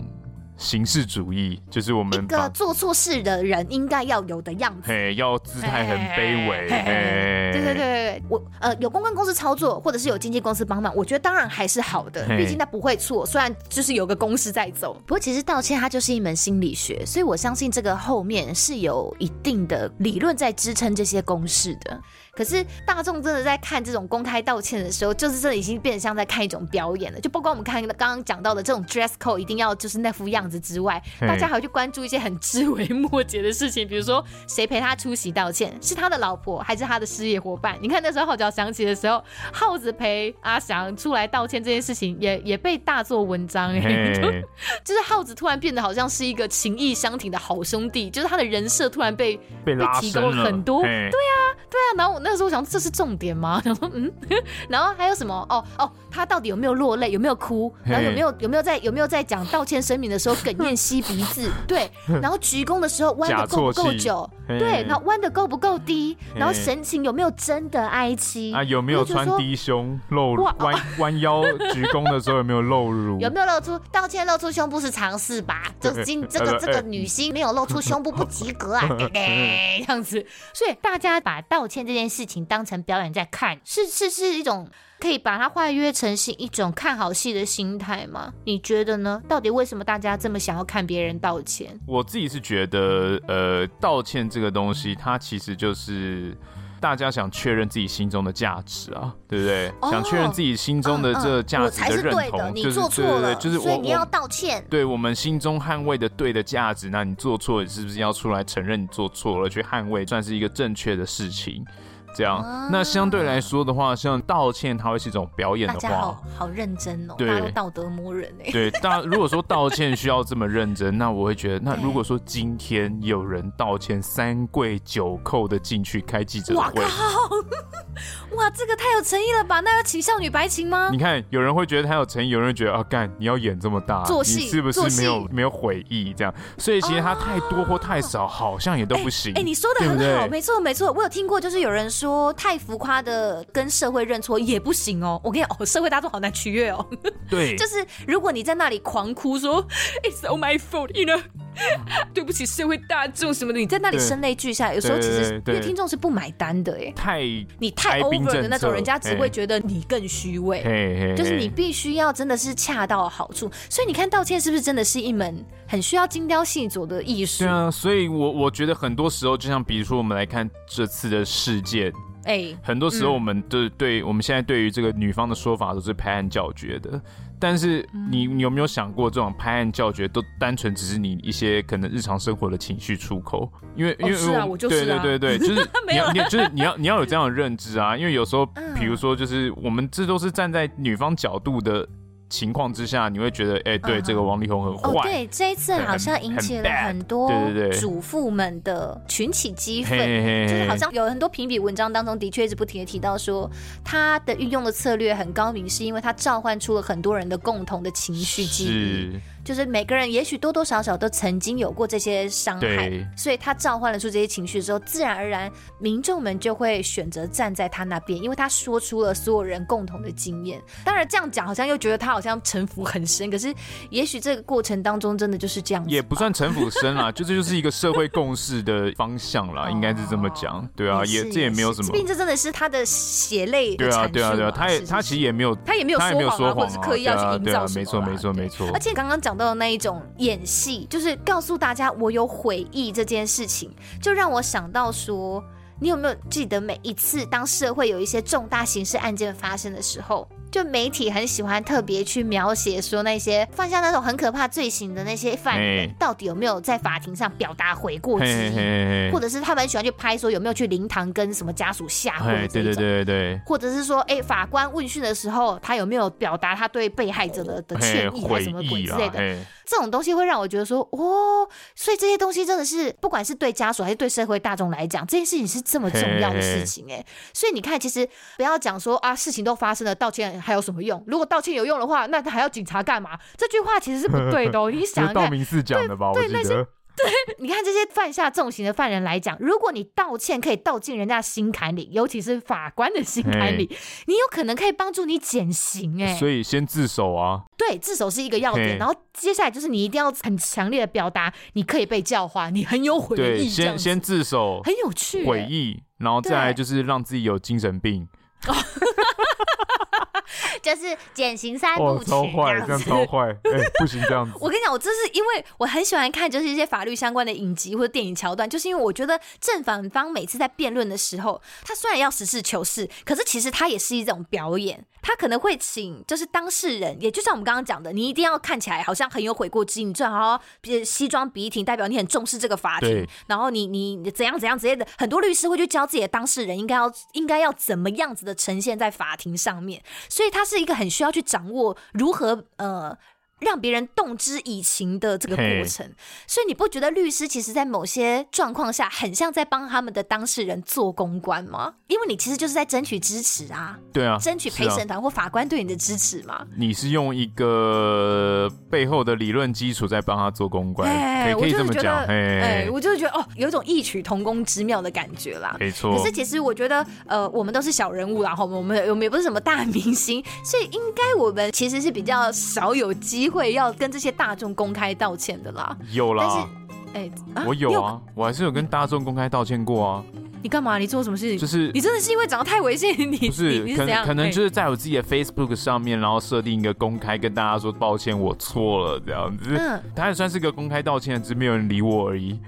[0.64, 14.94] 形式主义就是我们一个做错事的人应该要有的样子，嘿，要姿态很卑微，嘿，对对对对，我呃有公关公司操作，或者是有经纪公司帮忙，我觉得当然还是好的，毕竟他不会错，虽然就是有个公式在走。
[15.06, 22.00] 不过其实道歉它就是一门心理学，所以我相信这个后面是有一定的理论在支撑这些公式的。
[22.36, 27.20] 可是大众真的在看这种公开道歉的时候，就是这已经变得像在看一种表演了。
[27.20, 37.78] 就包括我们看刚刚讲到的这种 dress code，一定要就是那副样子之外，大家还会去关注一些很枝微末节的事情，比如说谁陪他出席道歉，是他的老婆还是他的事业伙伴？
[37.80, 44.42] 你看那时候号角响起的时候，耗子陪阿翔出来道歉这件事情也也被大做文章哎、欸，
[44.84, 51.38] 就是耗子突然变得好像是一个情义相挺的好兄弟，就是他的人设突然被被拉提高了很多，对啊
[51.70, 52.23] 对啊，然后我。
[52.24, 53.62] 那个时候我想，这是重点吗？
[53.66, 54.12] 想说，嗯，
[54.70, 55.34] 然后还有什么？
[55.50, 57.12] 哦哦，他到底有没有落泪？
[57.12, 57.74] 有没有哭？
[57.84, 61.50] 然后有没有有没有在有没有在讲道歉声明的时候哽咽吸鼻子？
[61.68, 61.90] 对，
[62.22, 64.30] 然后鞠躬的时候弯的够不够久？
[64.48, 66.18] 对，然后弯的够不够低？
[66.36, 68.54] 然后神情有没有真的哀戚？
[68.54, 71.42] 啊，有没有穿低胸露弯弯腰
[71.74, 73.20] 鞠躬的时候有没有露乳？
[73.20, 75.64] 有没有露出道歉露出胸部是常识吧？
[75.80, 80.26] 就是今这个这个女星没有露出胸部不及格啊，对对，这样子。
[80.54, 82.24] 所以大家把道歉这件事。
[82.26, 84.68] 情当成表演在看，是是是一种
[85.00, 88.34] 可以把它化约成是一种看好戏的心态吗？
[88.46, 89.22] 你觉得呢？
[89.28, 91.80] 到底为什么大家这么想要看别人道歉？
[91.86, 96.36] 我自己是觉得，呃，道歉这个东西，它其实就是
[96.80, 99.70] 大家想确认自己心中的价值啊，对不对？
[99.82, 104.66] 哦、想确认自己心中的这个价值的认同，嗯嗯、你做错了，就是所以你要道歉。
[104.70, 111.66] 对我们心中捍卫的对的价值，那你做错了，是不是要出来承认你做错了，去捍卫，算是一个正确的事情？
[112.14, 129.60] 这样，那相对来说的话，像道歉，它会是一种表演的话，好好认真哦，对，大家道德魔人哎，对，大如果说道歉需要这么认真，那我会觉得，那如果说今天有人道歉三跪九叩的进去开记者会，哇靠， 哇，这个太有诚意了吧？
[129.62, 130.90] 那要请少女白情吗？
[130.92, 136.34] 你看，有人会觉得他有诚意，有人觉得啊，干你要演这么大，做戏，你是不是没有没有悔意这样？
[136.58, 139.34] 所以其实他太多或太少，好像也都不行。
[139.36, 142.03] 哎，你说的很好，没错没错，我有听过，就是有人说。
[142.04, 146.86] 说太浮夸的跟社会认错也不行哦，我跟你讲，哦，社会大众好难取悦哦。
[147.30, 149.66] 对， 就是如果你在那里狂哭说
[150.04, 151.22] It's all my fault，you know。
[152.14, 157.22] 对不起社会大众什么的，你在那里声泪俱下，有时候其实因为听众是不买单的，哎，太
[157.60, 167.44] 你太 over 的那种，人家只会觉得你更虚伪，就是你必须要真的是恰到好处，所以你看道歉是不是真的是一门很需要精雕细琢的艺术？
[167.44, 171.92] 对啊，所以我我觉得很多时候，就像比如说我们来看这次的事件。
[172.26, 177.02] 哎、欸，很多时候我们对对，嗯、我们现在对于这个女方的说法都是拍案叫绝的，
[177.44, 183.52] 但是你你有没有想过，这种拍案叫绝都单纯只是你一些可能日常生活的情绪出口？
[183.76, 188.46] 因为因为、哦、是啊，我就是啊，对对对对， 就是你要你就是你要你要有这样的认知啊，因为有时候
[188.80, 191.86] 比如说就是我们这都是站在女方角度的。
[192.34, 194.02] 情况之下，你会觉得，哎、欸，对，uh.
[194.02, 194.90] 这个王力宏很坏。
[194.90, 197.32] 哦，对，这一次好像引起了很多
[197.80, 200.00] 主妇们的群起激愤，
[200.48, 203.48] 就是好像有很多评比文章当中的确一直不停的提到说，
[203.84, 209.20] 他的运用的策略很高明，是因为他召唤出了很多人的共同的情绪记忆。
[209.44, 220.62] 就是每个人也许多多少少都曾经有过这些伤害，所以他召唤了出这些情绪之后，自然而然民众们就会选择站在他那边，因为他说出了所有人共同的经验。
[220.86, 223.54] 当然这样讲好像又觉得他好像城府很深，可是
[223.90, 239.33] 也许这个过程当中真的就是这样子，也不算城府深啦，就 这就是一个社会共识的方向啦，应该是这么讲，对啊，也，这也没有什么，毕竟这真的是他的血泪，对啊，对啊，对啊，他也他其实也没有，他也没有说谎啊，或者是刻意要去营造什么，没错，没错，没错，而且刚刚讲。
[239.38, 245.44] 到那一种演戏，就是告诉大家我有悔意这件事情，就让我想到说，
[245.80, 280.43] 你有没有记得每一次当社会有一些重大刑事案件发生的时候，就媒体很喜欢特别去描写说那些犯下那种很可怕罪行的那些犯人，到底有没有在法庭上表达悔过之意，或者是他们喜欢去拍说有没有去灵堂跟什么家属下跪，对对对对对，或者是说，哎，法官问讯的时候，他有没有表达他对被害者的的歉意还是什么鬼之类的，这种东西会让我觉得说，哦，所以这些东西真的是不管是对家属还是对社会大众来讲，这件事情是这么重要的事情哎，所以你看，其实不要讲说啊，事情都发生了，道歉。
[280.44, 281.02] 还有什么用？
[281.08, 283.18] 如果道歉有用的话，那他还要警察干嘛？
[283.38, 284.70] 这句话其实是不对的哦。
[284.74, 286.12] 你想道明寺讲的吧？
[286.14, 293.68] 对，那些对，你看这些犯下重刑的犯人来讲，如果你道歉可以道进人家心坎里，尤其是法官的心坎里，
[294.06, 296.14] 你有可能可以帮助你减刑哎。
[296.14, 297.46] 所以先自首啊。
[297.58, 303.20] 对，自首是一个要点，然后接下来就是你一定要很强烈的表达，你可以被教化，你很有悔意。
[303.20, 308.08] 对，先先自首，很有趣，悔意，然后再来就是让自己有精神病。
[310.62, 314.32] 就是减刑三部曲，超坏，这样超坏，哎、欸，不行这样子。
[314.40, 324.86] 我跟你讲，我这是因为我很喜欢看，就是一些法律相关的影集或者电影桥段，就是因为我觉得正反方每次在辩论的时候，他虽然要实事求是，可是其实他也是一种表演。
[325.06, 330.42] 他可能会请就是当事人，也就像我们刚刚讲的，你一定要看起来好像很有悔过之意，你最好好
[330.86, 332.90] 西装笔挺，代表你很重视这个法庭。
[332.90, 342.98] 对然后你你怎样怎样之类的，很多律师会去教自己的当事人应该要应该要怎么样子的呈现在法庭上面，所以他是一个很需要去掌握如何呃。
[343.40, 345.90] 让别人动之以情的这个过程，
[346.28, 351.74] 所以你不觉得律师其实，在某些状况下，很像在帮他们的当事人做公关吗？
[351.88, 356.46] 因为你其实就是在争取支持啊，对啊，争取陪审团或法官对你的支持嘛。
[356.58, 360.90] 你是用一个背后的理论基础在帮他做公关，
[361.26, 362.06] 嘿可以这么讲。
[362.06, 365.56] 哎，我就是觉得哦，有一种异曲同工之妙的感觉啦。
[365.60, 365.96] 没错。
[365.96, 373.44] 可是其实我觉得，呃，我们都是小人物啦，然后我们我们也不是什么大明星，所以应该我们其实是比较少有机会。
[373.44, 376.48] 会要跟这些大众公开道歉的啦，有啦，
[376.94, 380.04] 但是，哎，啊、我有啊，有我还是有跟大众公开道歉过啊。
[380.42, 380.78] 你干嘛？
[380.78, 381.38] 你做什么事情？
[381.38, 383.76] 就是你真的是因为长得太猥亵，你不是？
[383.76, 389.50] 可能可能就是在我自己的 Facebook 上面，然后设定一个公开，跟大家说抱歉，我错了这样子。
[389.58, 392.40] 嗯，他也算是个公开道歉，只是没有人理我而已。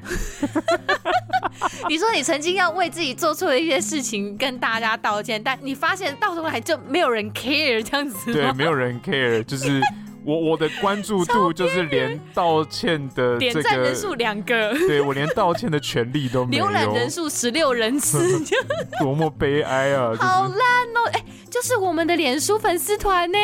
[1.90, 8.32] 你说你曾经要为自己做错的一些事情跟大家道歉，但你发现到头来就没有人 care 这样子。
[8.32, 9.82] 对，没有人 care，就是。
[10.26, 16.66] 我我的关注度就是连道歉的这个点赞人数两个，对，我连道歉的权利都没有。
[16.66, 18.42] 浏览人数十六人次，
[19.00, 20.10] 多么悲哀啊！
[20.10, 21.26] 就是、好烂哦，哎、欸，
[21.56, 23.38] 就是我们的脸书粉丝团呢，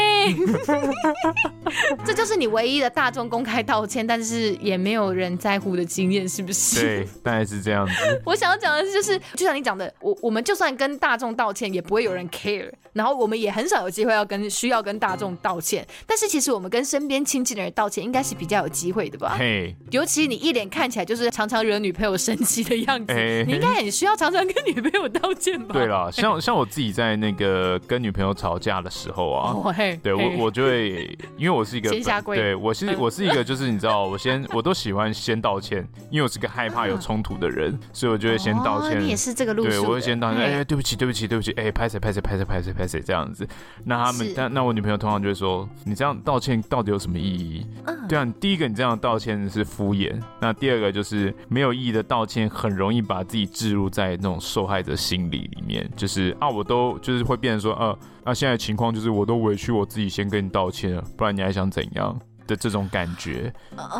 [2.04, 6.82] 这就是你唯一的大众公开道歉，但是也没有人在乎的经验，是不是？
[6.82, 7.94] 对，大概是这样子。
[8.26, 16.72] 我想要讲的是，就是就像你讲的，我我们就算跟大众道歉，也不会有人 care，然后我们也很少有机会要跟需要跟大众道歉，但是其实我们。
[16.72, 19.36] 跟身边亲近的人道歉，应该是比较有机会的吧？
[19.38, 23.14] 嘿，尤其你一脸看起来就是常常惹女朋友生气的样子，
[23.46, 25.74] 你应该很需要常常跟女朋友道歉吧？
[25.74, 29.56] 对啦，像像我自己在那个跟女女朋友吵架的时候啊，
[30.04, 31.90] 对我我就会，因为我是一个，
[32.36, 38.98] 对我是我是一个，就是你知道，我先 我都喜欢先道歉，因为我是个害怕有冲突的人，嗯、所以我就会先道歉。
[38.98, 43.48] 哦、你也是这个路数，对，我会先道歉，哎嘿，对不起，对不起，对不起，哎，拍谁拍谁拍谁拍谁拍谁这样子。
[43.86, 44.34] 那他们，是。
[44.34, 47.66] 但那我女朋友通常就会说，你这样道歉到底有什么意义？
[47.86, 57.91] 嗯、对啊，第一个你这样道歉是敷衍，那第二个就是没有意义的道歉，很容易把自己置入在那种受害者心理里面，就是啊，我都就是会变成说，呃，
[58.24, 63.54] 那、啊、现在情况就是我都委屈我自己，先跟你道歉了，不然你还想怎样的这种感觉？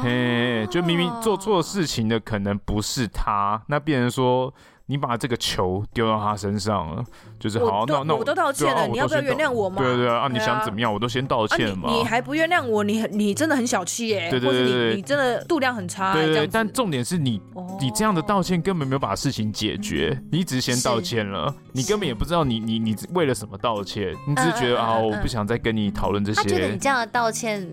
[0.04, 4.54] 嘿，就明明做错事情的可能不是他，那变成说。
[4.92, 7.02] 你把这个球丢到他身上了，
[7.40, 9.82] 就是好，那那我都道歉了，你要不要原谅我吗？
[9.82, 11.90] 对对啊，你想怎么样，我都先道歉嘛。
[11.90, 16.12] 你还不原谅我，你你真的很小气耶，对对对，你真的度量很差。
[16.14, 17.42] 对对，但重点是你
[17.80, 26.42] 你这样的道歉根本没有把事情解决，你只是先道歉了，你根本也不知道你你你为了什么道歉，你只是觉得啊，我不想再跟你讨论这些。
[26.44, 27.66] 他觉得你这样的道歉。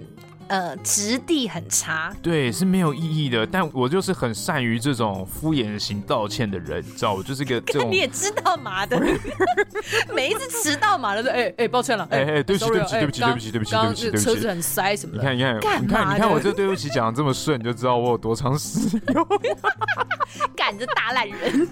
[0.48, 3.46] 呃，质地很差，对，是没有意义的。
[3.46, 7.88] 但我就是很善于这种敷衍型道歉的人，你知道，我就是个这种。
[7.92, 8.98] 你也知道嘛的，
[10.14, 15.22] 每一次迟到嘛的说，哎哎，抱歉了，哎哎，对不起对不起对不起对不起对不起对不起对不起，车子很塞什么的。
[15.22, 18.80] 你看你看你看你看我这对不起讲的这么顺，你就知道我有多常使
[19.14, 19.26] 用。
[20.54, 21.68] 赶着大烂人，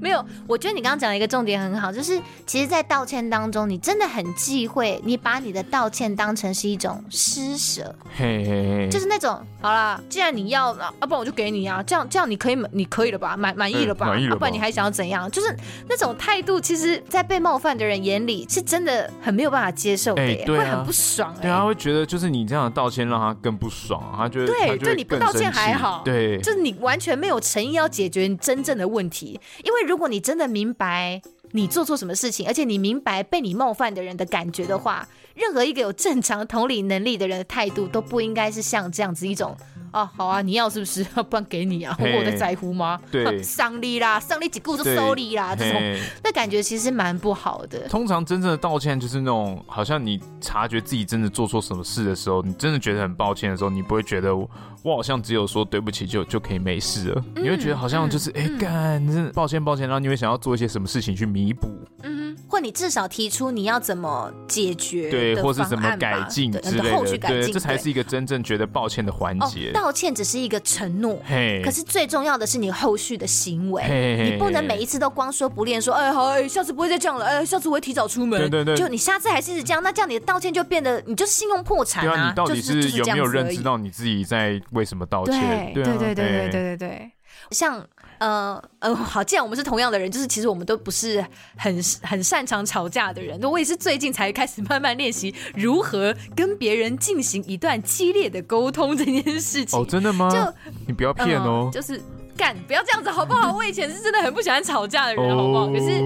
[0.00, 0.24] 没有。
[0.46, 7.85] 我觉得你刚刚讲的一个重点很好，就是其实，在道歉当中，你真的很忌讳你把你的道歉当成是一种施舍。
[8.16, 14.06] 嘿嘿嘿，就是那种好啦，既然你要，啊，不然我就给你啊，这样这样你可以你可以了吧，满满意了吧？
[14.06, 15.30] 满意了，啊，不然你还想要怎样？
[15.30, 15.54] 就是
[15.88, 21.42] 那种态度，其实，在被冒犯的人眼里，是真的很没有办法接受的，欸对啊，会很不爽，欸。
[21.42, 31.20] 对啊，会觉得就是你这样的道歉让他更不爽，他觉得对，就你不道歉还好，对，就是你完全没有诚意要解决你真正的问题，因为如果你真的明白
[31.52, 35.06] 你做错什么事情，而且你明白被你冒犯的人的感觉的话。
[35.36, 39.54] 任何一个有正常同理能力的人的态度都不应该是像这样子一种
[39.96, 41.06] 啊，好啊，你要是不是？
[41.16, 43.00] 要 不然给你啊，我在在乎吗？
[43.10, 45.80] 对， 上力啦，上力几句就收力啦，这种
[46.22, 47.88] 那感觉其实蛮不好的。
[47.88, 54.48] 通常真正的道歉就是那种，好像你察觉自己真的做错什么事的时候，你真的觉得很抱歉的时候，你不会觉得我，
[54.82, 61.68] 我好像只有说对不起就就可以没事了，嗯、你会觉得好像就是哎干，真的抱歉抱歉，然后你会想要做一些什么事情去弥补。
[62.02, 62.26] 嗯。
[62.48, 69.72] 或你至少提出你要怎么解决，对，或是怎么改进之类的，后续改进，对，这才是一个真正觉得抱歉的环节。
[69.72, 71.22] 道道歉只是一个承诺，
[71.64, 74.28] 可是最重要的是你后续的行为。
[74.32, 78.40] 你不能每一次都光说不练，说哎好哎，下次不会再这样了，哎下次我会提早出门。
[78.40, 82.28] 对对对，就你下次还是这样，那这样你的道歉就变得你就是信用破产啊！
[82.28, 85.72] 你到底是有没有认知到你自己在为什么道歉？
[85.72, 87.12] 对对对对对对对对，
[87.52, 87.86] 像。
[88.18, 91.24] 呃呃，好，既然我们是同样的人，就是其实我们都不是
[91.56, 93.38] 很很擅长吵架的人。
[93.40, 99.78] 那我也是最近才开始慢慢练习如何跟别人进行一段激烈的沟通这件事情。
[99.78, 100.28] 哦，真的吗？
[100.30, 102.00] 就你不要骗哦，呃，就是。
[102.36, 103.52] 干，不要这样子好不好？
[103.56, 105.66] 我以前是真的很不喜欢吵架的人，好不好？
[105.66, 106.00] 可是，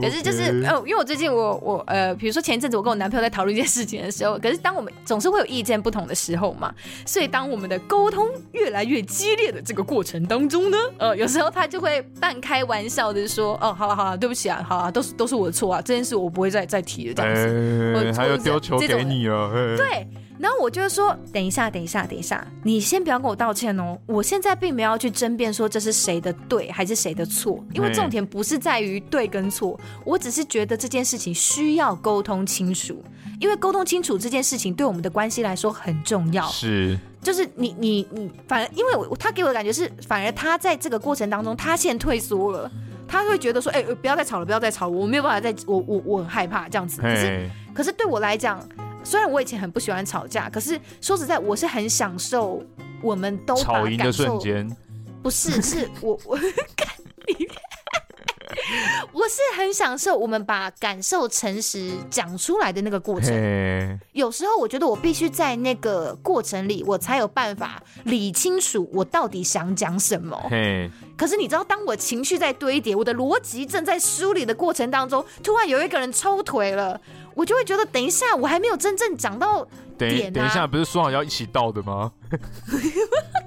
[0.00, 6.72] 可是就是呃，因为我最近我我呃，比如说前一阵子我跟我男朋友在讨论一件事情的时候，可是当我们总是会有意见不同的时候嘛，
[7.06, 20.06] 所以当我们的沟通越来越激烈的这个过程当中呢，呃，有时候他就会半开玩笑的说：“哦，好了好了，对不起啊，好啊，都是都是我的错啊，这件事我不会再再提了。”这样子，还有丢球给你啊，对。
[20.38, 23.96] 然后我就说，等一下，等一下，等一下，你先不要跟我道歉哦。
[24.06, 33.02] 我现在并没有要去争辩说这是谁的对还是谁的错，因为重点不是在于对跟错，我只是觉得这件事情需要沟通清楚，
[33.40, 36.48] 因为沟通清楚这件事情对我们的关系来说很重要。
[36.48, 42.68] 是，就是你你你，反而因为我他给我的感觉是，反而他在这个过程当中他先退缩了，
[43.06, 47.00] 他会觉得说，哎，不要再吵了，不要再吵了，我没有办法再，我我我很害怕这样子。
[47.00, 48.60] 可是可是对我来讲。
[49.04, 52.62] 虽然我以前很不喜欢吵架，可是说实在，我是很享受
[53.02, 54.76] 我们都把吵赢的瞬间。
[55.22, 56.36] 不是， 是我我
[56.76, 56.88] 看
[57.28, 57.46] 你，
[59.12, 63.32] 我是很享受我们把感受诚实讲出来的那个过程。
[64.12, 70.36] 有时候我觉得我必须在那个过程里，我才有办法理清楚我到底想讲什么。
[71.16, 77.00] 可是你知道，当我情绪在堆叠，我的逻辑正在梳理的过程当中，突然有一个人抽腿了。
[77.34, 79.66] 我就会觉得，等一下，我还没有真正讲到
[80.08, 80.30] 点啊。
[80.34, 82.12] 等一下，不是说好要一起到的吗？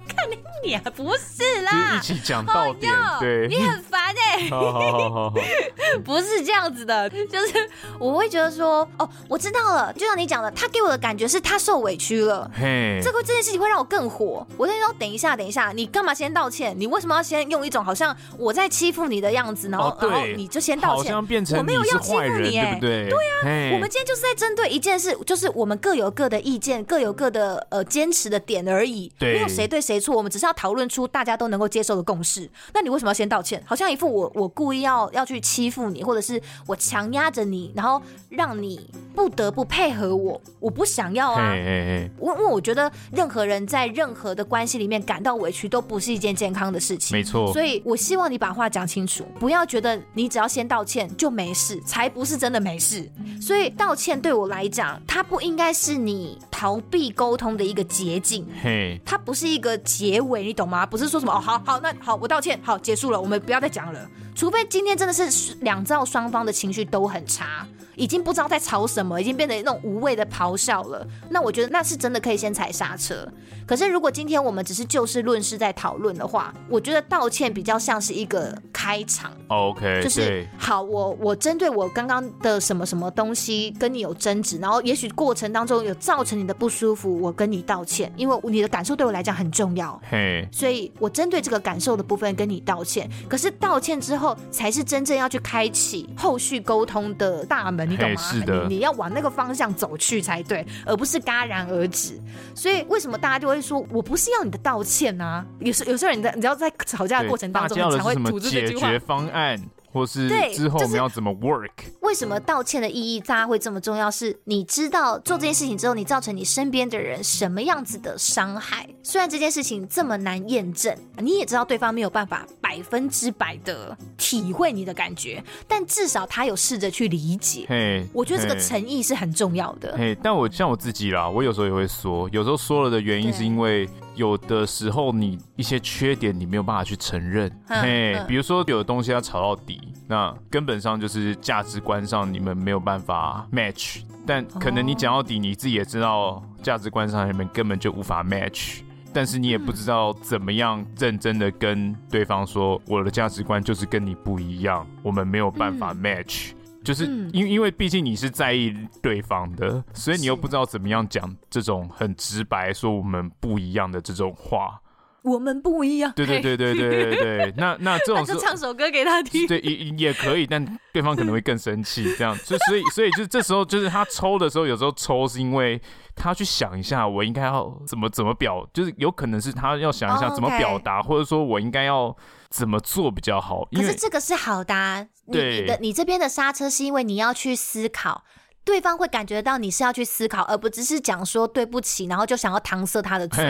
[0.07, 4.47] 看你脸，不是啦，就一起讲到点，对，你很烦 哎。
[4.49, 5.33] 好好好好好，
[6.03, 14.45] 不是这样子的，就是我会觉得说，哦，我知道了，就像你讲的，他给我的感觉是他受委屈了，嘿，这个这件事情会让我更火。
[14.57, 16.75] 我跟你说，等一下，等一下，你干嘛先道歉？
[16.77, 21.05] 你为什么要先用一种好像我在欺负你的样子，然后、哦、然后你就先道歉？
[21.05, 23.09] 好像变成我没有要欺负你，哎，对不对？
[23.09, 32.47] 对啊，我们今天就是在针对一件事，就是我们各有各的意见，各有各的呃坚持的点而已，对，没有谁对谁错，我们只是要讨论出大家都能够接受的共识。
[32.71, 33.61] 那你为什么要先道歉？
[33.65, 41.51] 好像一副我我故意要要去欺负你，或者是我强压着你，然后让你不得不配合我，我不想要啊。
[41.51, 47.17] 嘿嘿嘿，我因为我觉得任何人在任何的关系里面感到委屈都不是一件健康的事情。
[47.17, 53.09] 没错，所以我希望你把话讲清楚，不要觉得你只要先道歉就没事，才不是真的没事。
[53.41, 58.45] 所以道歉对我来讲，它不应该是你逃避沟通的一个捷径。
[58.61, 60.85] 嘿，它不是一个结尾，你懂吗？
[60.85, 64.09] 不是说什么哦，好好，那好，我道歉，好，结束了，我们不要再讲了。
[64.35, 67.65] 除非今天真的是两造双方的情绪都很差。
[67.95, 71.05] 已经不知道在吵什么，已经变得那种无谓的咆哮了。
[71.29, 73.27] 那我觉得那是真的可以先踩刹车。
[73.65, 79.31] 可是如果今天我们只是就事论事在讨论的话，我觉得道歉比较像是一个开场。
[79.47, 89.99] OK，就是好，我我针对我刚刚的什么什么东西跟你有争执，然后也许过程当中有造成你的不舒服，我跟你道歉，因为你的感受对我来讲很重要。
[90.09, 93.09] 嘿，所以我针对这个感受的部分跟你道歉。
[93.29, 97.84] 可是道歉之后，才是真正要去开启后续沟通的大门。
[97.85, 98.21] 你懂吗？
[98.21, 102.19] 是的，你你要往那个方向走去才对，而不是戛然而止。
[102.53, 105.45] 所以为什么大家就会说我不是要你的道歉啊？
[105.59, 108.87] 有时有时候你在你知道在吵架的过程当中，你才会吐出这句话。
[108.87, 109.59] 解决方案。
[109.95, 111.69] 或是之后我们要怎么 work？
[112.01, 114.11] 为什么道歉的意义大家会这么重要？
[114.11, 118.85] 是你知道做这件事情之后，你造成你身边的人什么样子的伤害？
[119.01, 127.65] 虽然这件事情这么难验证，你也知道对方没有办法百分之百的体会你的感觉，但至少他有试着去理解。
[127.69, 129.95] 嘿，我觉得这个诚意是很重要的。
[129.97, 133.87] 嘿，但我像我自己啦，我有时候也会说，有时候说了的原因是因为。
[134.15, 148.81] 有的时候，你一些缺点你没有办法去承认，嘿，比如说有的东西要吵到底，那根本上就是价值观上你们没有办法 match，但可能你讲到底，你自己也知道价值观上你们根本就无法 match，
[149.13, 156.51] 但是你也不知道怎么样认真的跟对方说，我的价值观就是跟你不一样，我们没有办法 match。
[156.83, 158.71] 就是因为因为毕竟你是在意
[159.01, 164.79] 对方的，所以你又不知道怎么样讲这种很直白说我们不一样的这种话。
[165.25, 166.13] 我们不一样。
[166.15, 167.53] 对对对对对对对。
[167.57, 169.45] 那那这种 就唱首歌给他听。
[169.45, 172.13] 对，也也可以，但对方可能会更生气。
[172.17, 175.81] 这样，就所以所以就这时候就是他抽的时候，有时候抽是因为
[176.15, 182.15] 他去想一下，我应该要怎么怎么表，就是有可能是他要想一下怎么表达，或者说我应该要。
[182.51, 183.67] 怎么做比较好？
[183.73, 188.23] 可是这个是好的啊，你你的你这边的刹车是因为你要去思考。
[188.65, 193.43] 对方会感觉到你是要去思考，而不只是讲说对不起，然后就想要搪塞他的嘴。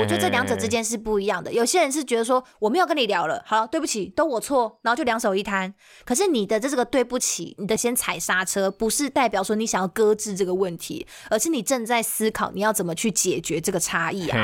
[0.00, 1.52] 我觉得这两者之间是不一样的。
[1.52, 5.72] 有些人是觉得说我没有跟你聊了，好，对不起，都我错，然后就两手一摊。
[6.06, 14.38] 可是你的这个对不起，你的先踩刹车，不是代表说你想要搁置这个问题，而是你正在思考你要怎么去解决这个差异啊。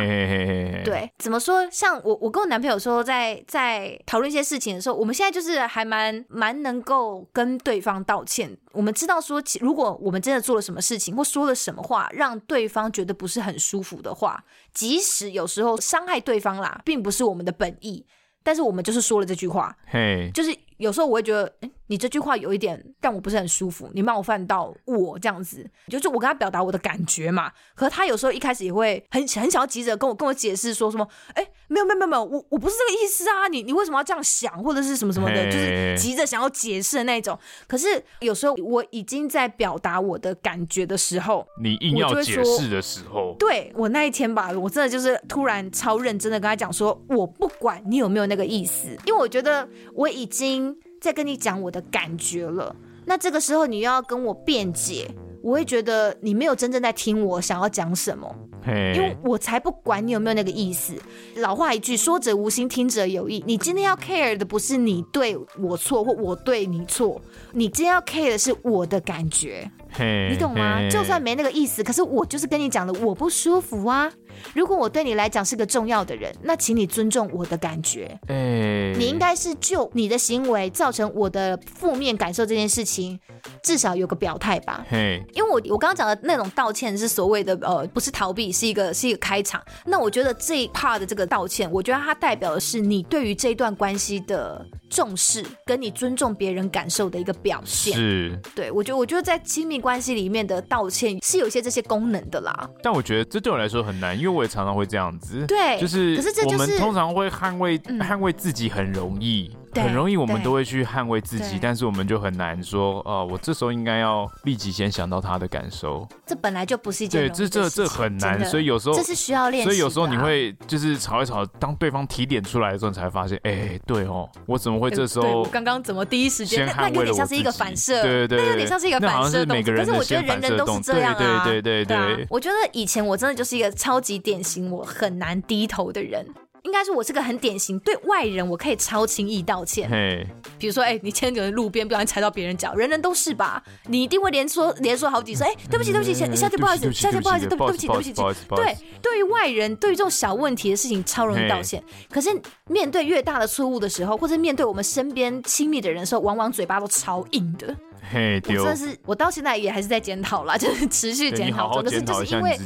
[0.85, 1.67] 对，怎么说？
[1.71, 8.59] 像我，我跟我男朋友说，在在讨论一些事情的时候，我们现在就是还蛮蛮能够跟对方道歉。
[8.73, 18.07] 我们知道说，如果我们真的做了什么事情，或说了什么话，让对方觉得不是很舒服的话，即使有时候伤害对方啦，并不是我们的本意，
[18.43, 27.51] 但是我们就是说了这句话，嘿，就是有时候我会觉得，哎你这句话有一点让我不是很舒服，你冒犯到我这样子，就是我跟他表达我的感觉嘛。
[27.75, 31.05] 可是他有时候一开始也会很很想要急着跟我跟我解释说什么，
[31.35, 37.37] 哎，没有没有没有，我我不是这个意思啊，你你为什么要这样想，或者是什么什么的，就是急着想要解释的那种。
[37.67, 50.70] 可是有时候我已经在表达我的感觉的时候，你硬要解释的时候，对，我那一天吧，我真的就是突然超认真的跟他讲说，我不管你有没有那个意思，因为我觉得我已经。
[51.01, 52.75] 在跟你讲我的感觉了，
[53.07, 55.09] 那这个时候你又要跟我辩解，
[55.43, 58.33] 我会觉得你没有真正在听我想要讲什么，
[58.67, 60.95] 因为我才不管你有没有那个意思。
[61.37, 63.43] 老话一句，说者无心，听者有意。
[63.47, 67.21] 你今天要 care 的不是你对我错或我对你错，
[67.53, 70.87] 你今天要 care 的是我的感觉，你懂吗？
[70.91, 74.13] 就算没那个意思，可是我就是跟你讲的，我不舒服啊。
[74.55, 78.19] 如果我对你来讲是个重要的人，那请你尊重我的感觉。
[78.27, 83.19] 哎，你应该是就你的行为造成我的负面感受这件事情，
[83.63, 84.85] 至少有个表态吧。
[84.89, 89.63] 嘿，因为我我刚刚讲的那种道歉是所谓的呃，不是逃避，是一个是一个开场。
[89.87, 97.95] 那我觉得这一 part 的这个道歉，我觉得它代表的是你对于这段关系的重视，跟你尊重别人感受的一个表现。
[97.95, 102.69] 是，对，我觉得我觉得在亲密关系里面的道歉是有一些这些功能的啦。
[102.83, 105.47] 但我觉得这对我来说很难，因为我也常常会这样子。
[105.47, 109.51] 对，就是，可是这就是我们通常会捍卫捍卫自己很容易。
[109.75, 116.07] 很容易，我们都会去捍卫自己，但是我们就很难说，哦，我这时候应该要立即先想到他的感受。
[116.27, 119.65] 这本来就不是一件对，这这这很难，所以有时候这是需要练习。
[119.65, 125.45] 所以有时候你会就是吵一吵，当对方提点出来的时候，你才发现，哎，对哦，我怎么会这时候？
[125.45, 129.75] 刚刚怎么第一时间那有点像是一个反射，对对对，那有点像是一个反射动作。
[129.75, 132.27] 可是我觉得人人都是这样啊，对对对对。
[132.31, 136.27] 我觉得以前我真的就是一个超级典型，我很难低头的人。
[136.65, 139.89] 应该是我是个很典型，对外人我可以超轻易道歉。
[139.89, 140.27] 嘿，
[140.59, 143.63] 比如说，哎、欸，你牵着路边不小心踩到别人脚，人人都是吧？
[143.87, 148.41] 你一定会连说连说好几声，哎、欸，对不起，对不起，下下次不好意思，下次不好意思，对不起，对不起，对不起。
[148.57, 151.83] 对，对于外人，对于这种小问题的事情，超容易道歉。
[152.11, 152.29] 可是
[152.69, 157.75] 面对越大的错误的时候，或者面对我们身边亲密的人的时候，往往嘴巴都超硬的。
[158.13, 162.59] 嘿，我，真的是，我到现在也还是在检讨啦，就是持续检讨中，可是就是因为。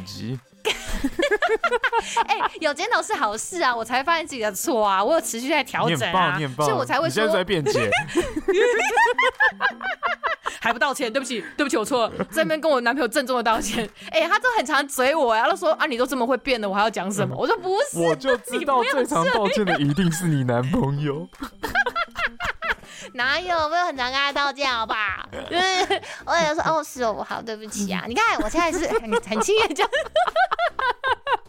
[2.27, 3.75] 哎、欸，有检讨是好事啊！
[3.75, 7.07] 我才发现自己的错啊，我有持续在调整啊，所以我才会说。
[7.07, 7.89] 你现在在辩解，
[10.59, 11.11] 还不道歉？
[11.11, 12.25] 对不起，对不起，我错了。
[12.31, 13.87] 在那边跟我男朋友郑重的道歉。
[14.09, 17.35] 哎、欸，他都很常嘴我呀，他说啊，你都这么会变了，我还要讲什么？
[17.37, 21.27] 我说不是，我就知道最常道歉的一定是你男朋友。
[23.13, 23.55] 哪有？
[23.55, 25.27] 我有很常跟他道歉，好不好？
[25.49, 28.05] 就是我也说哦，是哦，好，对不起啊。
[28.07, 29.87] 你看我现在是很很轻易讲。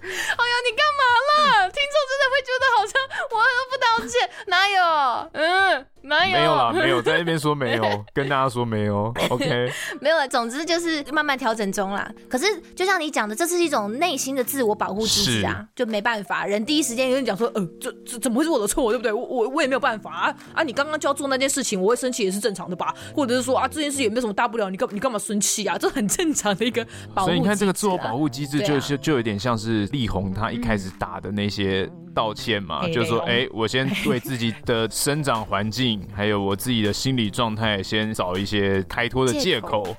[0.07, 1.69] 哎呀，你干嘛啦？
[1.69, 2.93] 听众真的会觉得好像
[3.33, 5.31] 我都不道歉，哪有？
[5.33, 5.87] 嗯。
[6.07, 9.69] 哪有，没有啦，没有 在那边说没有，跟大家说没有，OK，
[10.01, 10.29] 没有了。
[10.29, 12.09] 总之就是慢慢调整中啦。
[12.31, 16.47] 可是就像你讲的，这是一种内心的自我保护机制啊，就没办法。
[16.47, 19.13] 人第一时间跟你讲说，呃，这这怎么会是我的错，对不对？
[19.13, 20.63] 我我我也没有办法啊啊！
[20.63, 22.95] 你刚刚就要做那件事情，我会生气也是正常的吧？
[23.15, 25.77] 或者是说啊，这件事也没什么大不了，你干你干嘛生气啊？
[25.79, 27.29] 这很正常的一个保护。
[27.29, 39.97] 所以你看这个自我保护机制，就是、啊、就有点像是力宏他一开始打的那些道歉嘛，嗯、就是说，哎、欸，我先对自己的生长环境，还有我自己的心理状态，先找一些开脱的借口。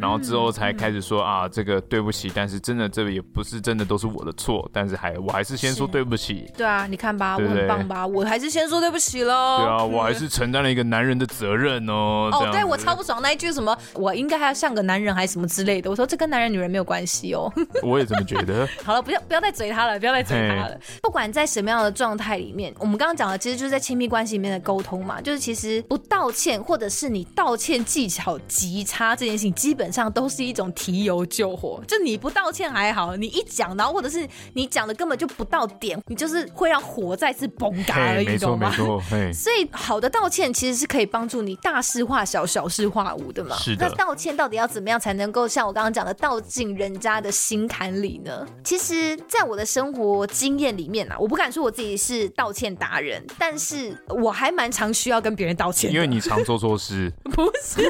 [0.00, 6.50] 然后之后才开始说啊，这个对不起，但是真的这个也不是真的都是我的错，但是还我还是先说对不起。
[6.56, 9.58] 对啊，你看吧，我很棒吧，我还是先说对不起喽。
[9.58, 12.30] 对啊，我还是承担了一个男人的责任哦。
[12.32, 15.90] 哦，对我超不爽那一句什么，我应该还要像个男人还是什么之类的。
[15.90, 17.52] 我说这跟男人女人没有关系哦。
[17.82, 18.66] 我也这么觉得。
[18.84, 20.80] 好了，不要不要再嘴他了，不要再嘴他了。
[21.02, 30.70] 不管在什么样的状态里面，我们刚刚讲的其实就是在亲密关系里面的沟通嘛，就是其实不道歉或者是你道歉技巧极差这件事情，基本上都是一种。
[30.72, 39.02] 提油救火，就你不道歉还好，你一讲，然后或者是你讲的根本就不到点，你就是会让火再次崩嘎而已，没错没错。
[39.32, 43.56] 所以好的道歉其实是可以帮助你大事化小，小事化无的嘛。
[43.56, 43.88] 是的。
[43.88, 48.46] 那道歉到底要怎么样才能够像我刚刚讲的，道进人家的心坎里呢？
[48.64, 57.12] 其实，在我的生活经验里面啊，我不敢说我自己是道歉达人，但是我还蛮常需要跟别人道歉，因为你常做错事。
[57.34, 57.82] 不是，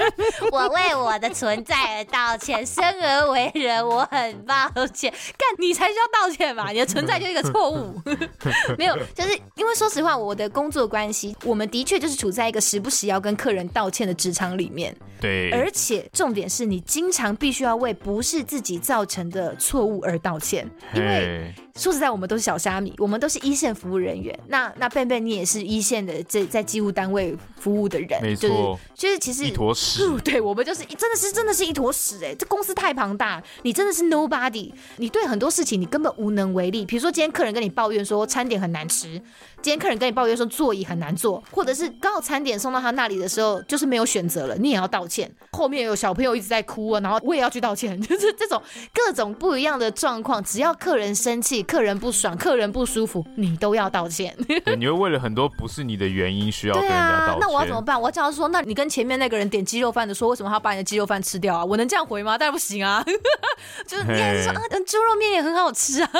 [0.50, 2.36] 我为我的存在而道。
[2.42, 5.12] 歉，生而为人，我很抱歉。
[5.12, 6.70] 干，你才需要道歉吧？
[6.70, 7.94] 你的存在就是一个错误。
[8.76, 14.96] 没有，就是因为说实话，我的工作关系，我们的确就是处在一个时不时要跟客人道歉的职场里面。
[15.20, 21.54] 对，而且重点是你经常必须要为不是自己造成的错误而道歉，因为。
[21.76, 24.38] 说实在，我们都是小虾米，我们都是一线服务人员。
[24.48, 30.20] 那那贝贝，你也是一线的在在机务单位服务的人，没错，就是就是其实一坨屎。
[30.22, 32.34] 对，我们就是真的是真的是一坨屎哎！
[32.34, 36.84] 这公司太庞大，你真的是 nobody，你对很多事情你根本无能为力。
[36.84, 39.20] 比如说今天客人跟你抱怨说餐点很难吃，
[39.62, 45.30] 今天客人跟你抱怨说座椅很难坐，或者是刚好餐点送到他那里的时候就是没有选择了，你也要道歉。
[45.52, 48.60] 后面有小朋友一直在哭啊，然后我也要去道歉， 就是这种
[48.92, 51.62] 各种不一样的状况，只要客人生气。
[51.62, 54.36] 客人不爽，客人不舒服，你都要道歉。
[54.64, 57.34] 对，你会为了很多不是你的原因需要跟人家道歉。
[57.34, 57.98] 啊、那我要怎么办？
[57.98, 61.64] 我要叫他说，那你跟前面那个人点鸡肉饭的说，为什么他要把你的鸡肉饭吃掉啊？
[61.64, 62.36] 我能这样回吗？
[62.36, 63.04] 当然不行啊。
[63.86, 66.10] 就是你还是说，啊，猪肉面也很好吃啊。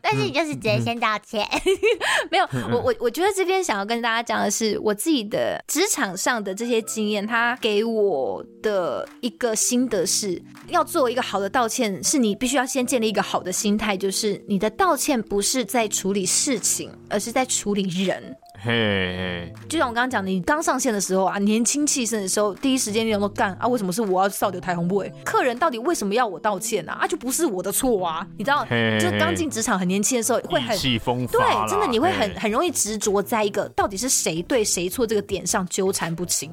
[0.00, 1.60] 但是你就是直接先道歉，嗯、
[2.30, 18.36] 没有我我我觉得这边想要跟大家讲的是，我自己的职场上的这些经验，他给我的一个心得是，要做一个好的道歉，是你必须要先建立一个好的心态，就是你的道歉不是在处理事情，而是在处理人。
[18.60, 23.66] 嘿.就像我刚刚讲的，你刚上线的时候啊，年轻气盛的时候，第一时间你有没有干啊？
[23.68, 25.04] 为什么是我要扫掉台红布？
[25.24, 26.92] 客人到底为什么要我道歉呢？
[26.92, 26.98] 啊？
[27.04, 28.26] 啊，就不是我的错啊！
[28.36, 28.64] 你知道.
[28.98, 36.50] 就刚进职场很年轻的时候，会很气风发，对，真的你会很很容易执着在一个到底是谁对谁错这个点上纠缠不清，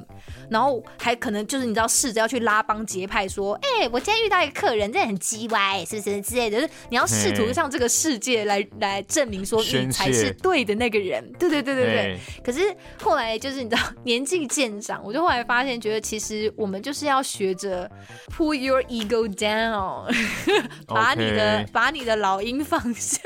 [0.50, 6.60] 然后还可能就是你知道试着要去拉帮结派，说，哎、欸，我今天遇到一个客人，真的很鸡歪，是不是之类的？
[6.60, 11.24] 就是你要试图向这个世界来.来证明说你才是对的那个人。
[11.38, 11.95] 对对对对对。
[11.96, 12.18] Hey.
[12.44, 17.90] 可是后来就是你知道年纪渐长，我就后来发现，觉得其实我们就是要学着
[18.36, 20.04] pull your ego down，
[20.86, 23.18] 把你的.把你的老鹰放下。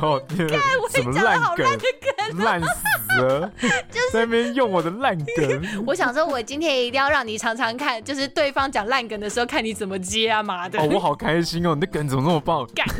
[0.00, 0.62] 哦，天啊！
[0.90, 1.66] 什么烂梗？
[2.38, 3.50] 烂死了！
[3.60, 5.62] 就是在那边用我的烂梗。
[5.86, 10.78] 我想说，我今天一定要让你尝尝看，就是对方讲烂梗的时候，看你怎么接啊妈的！
[10.78, 11.74] 哦，我好开心哦！
[11.74, 12.66] 你的梗怎么那么棒？
[12.74, 12.86] 干！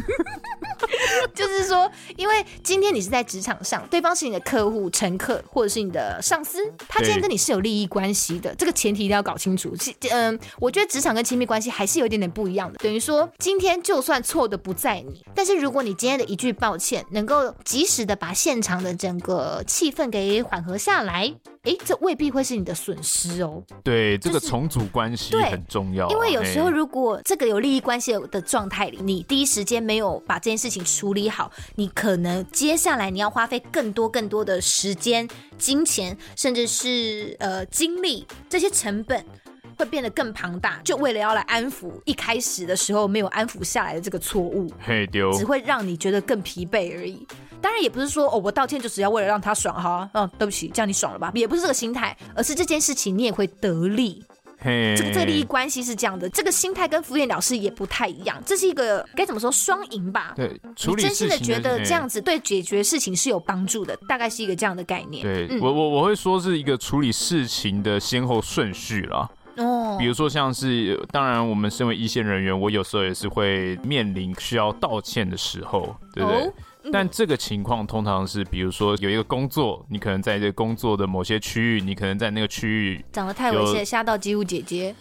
[1.34, 9.74] 就是说，因为今天你是在职场上，对方是你的客户、乘客，或者是你的上司，他今天跟你是有利益关系的，这个前提一定要搞清楚。
[9.76, 12.78] 其嗯、呃，我觉得职场跟亲密关系还是有一点点不一样的。
[12.78, 21.34] 等于说，今天就算错的不在你，但是如果你今天的一句抱歉，能够及时的把现场的整个气氛给缓和下来。
[21.62, 23.60] 哎，这未必会是你的损失哦。
[23.82, 26.10] 对，这个重组关系很重要啊。
[26.12, 35.28] 因为有时候，如果这个有利益关系的状态里，你第一时间没有把这件事情处理好，你可能接下来你要花费更多更多的时间、
[35.58, 39.26] 金钱，甚至是呃精力，这些成本
[39.76, 40.80] 会变得更庞大。
[40.84, 47.26] 就为了要来安抚一开始的时候没有安抚下来的这个错误，嘿丢，只会让你觉得更疲惫而已。
[47.60, 51.32] 当然也不是说哦，我道歉就只要为了让他爽哈，嗯，对不起，这样你爽了吧？
[51.34, 54.22] 也不是这个心态，而是这件事情你也会得利。
[54.58, 60.32] 嘿，这个这个利益关系是这样的，这个心态跟敷衍了事也不太一样，这是一个该怎么说双赢吧？
[60.34, 60.48] 对，
[60.86, 65.22] 你真心的觉得这样子对解决事情是有帮助的，大概是一个这样的概念。
[65.22, 69.28] 对、嗯、我我我会说是一个处理事情的先后顺序啦。
[69.96, 76.42] 哦，比如说像是，当然我们身为一线人员，我有时候也是会面临需要道歉的时候，对不对？
[76.42, 76.52] 哦
[76.92, 84.94] 但这个情况通常是，比如说有一个工作，你可能在这个工作的某些区域，你可能在那个区域长得太猥亵，吓到机务姐姐。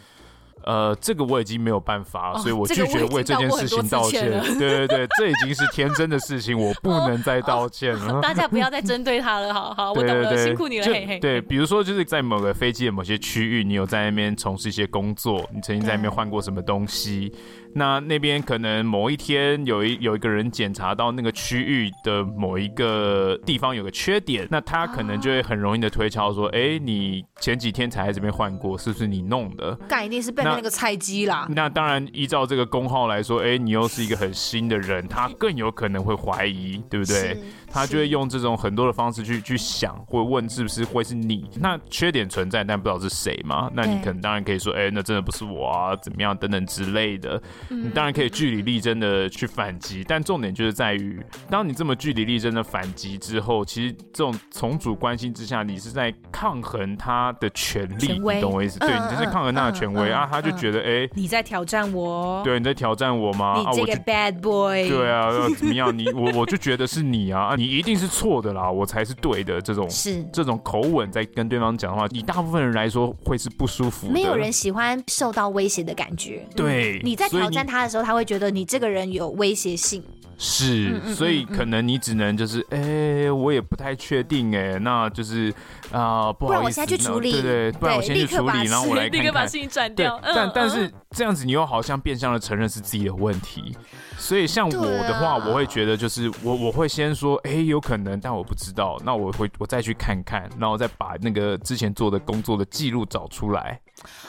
[0.66, 4.30] 呃，这个我已经没有办法，所以我拒绝为这件事情道歉。
[4.57, 8.20] 对对对，这已经是天真的事情，我不能再道歉了。
[8.22, 11.20] 大家不要再针对他了，好好，我懂了， 辛苦你了，嘿嘿。
[11.20, 17.32] 对，比如说就是在某个飞机的某些区域，你有在那边从事一些工作，你曾经在那边换过什么东西。
[17.78, 29.76] 那那边可能某一天有一有一个人检查到那个区域的某一个地方有个缺点，那他可能就会很容易的推敲说，哎、欸，你前几天才在这边换过，是不是你弄的？
[29.89, 31.65] 干一定是被那个菜鸡啦那。
[31.65, 37.38] 那当然，依照这个工号来说，哎、欸，你又是一个很新的人，他更有可能会怀疑，对不对？
[37.76, 41.45] 他就会用这种很多的方式去去想，或问是不是会是你？
[41.59, 43.69] 那缺点存在，但不知道是谁嘛？
[43.73, 47.41] 那你可能当然可以说，哎、欸，那真的不是我啊，怎么样等等之类的。
[47.67, 58.80] 你当然可以据理力争的去反击，但重点就是在于，当你这么据理力争的反击之后，其实这种重组关心之下，你是在抗衡他的权利，你懂我意思？
[58.80, 63.55] 嗯、对，你就是抗衡他的权威、嗯、啊，他就觉得，哎、欸，你在挑战我，对，你在挑战我吗？
[63.57, 65.95] 你这个 bad boy，对啊，要怎么样？
[65.97, 67.64] 你 我我就觉得是你啊，你。
[67.66, 69.59] 你一定是错的啦，我才是对的。
[69.59, 74.13] 这种是这种口吻在跟对方讲的话，以大部分人来说会是不舒服的。
[74.13, 76.47] 没有人喜欢受到威胁的感觉。
[76.55, 80.03] 对，你在挑战他的时候，他会觉得你这个人有威胁性。
[80.38, 85.49] 是，所以可能你只能就是，哎、欸，我也不太确定，哎，那就是
[85.91, 90.20] 啊、呃，不好意思，不然我现在去处理，对，对对，不然我先去处理，然后我来看看，立刻把事情转掉。
[90.20, 93.78] 对，但但是这样子，你又好像变相的承认是自己的问题。
[94.26, 103.80] 所以像我的话，我会觉得就是我我会先说，哎、欸，有可能，但我不知道，那我会我再去看看，然后再把那个之前做的工作的记录找出来。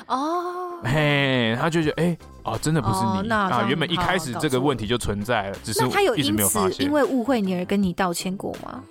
[0.07, 8.83] 哦，嘿，他就觉得，哎、欸，哦，真的不是你、哦、啊，原本一开始这个问题就存在了，只是他有因此因为误会你而跟你道歉过吗？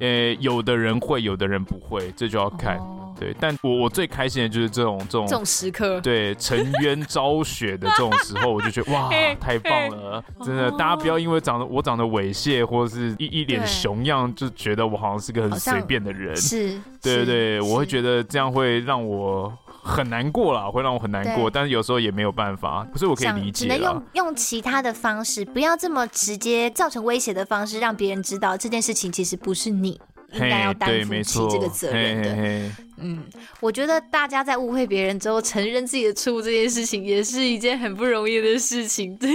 [0.00, 2.78] 呃、欸，有的人会，有的人不会，这就要看。
[2.78, 9.08] 哦对，但我我最开心的就是这种这种这种时刻，对，沉冤昭雪的这种时候，我就觉得哇，
[9.40, 21.48] 太棒了，真的，大家不要因为长得我长得猥亵或者是一一脸熊样，就觉得我好像是个很随便的人，是，对对对，我会觉得这样会让我很难过啦，会让我很难过。
[21.48, 30.00] 但是有时候也没有办法，不是我可以理解，只能用用其他的方式，不要这么直接造成威胁的方式，让别人知道这件事情其实不是你
[30.32, 32.30] 应该要担负起这个责任的。
[32.30, 32.70] 嘿嘿嘿
[33.04, 33.24] 嗯，
[33.58, 39.16] 我觉得大家在误会别人之后承认自己的错误这件事情，也是一件很不容易的事情。
[39.16, 39.28] 对，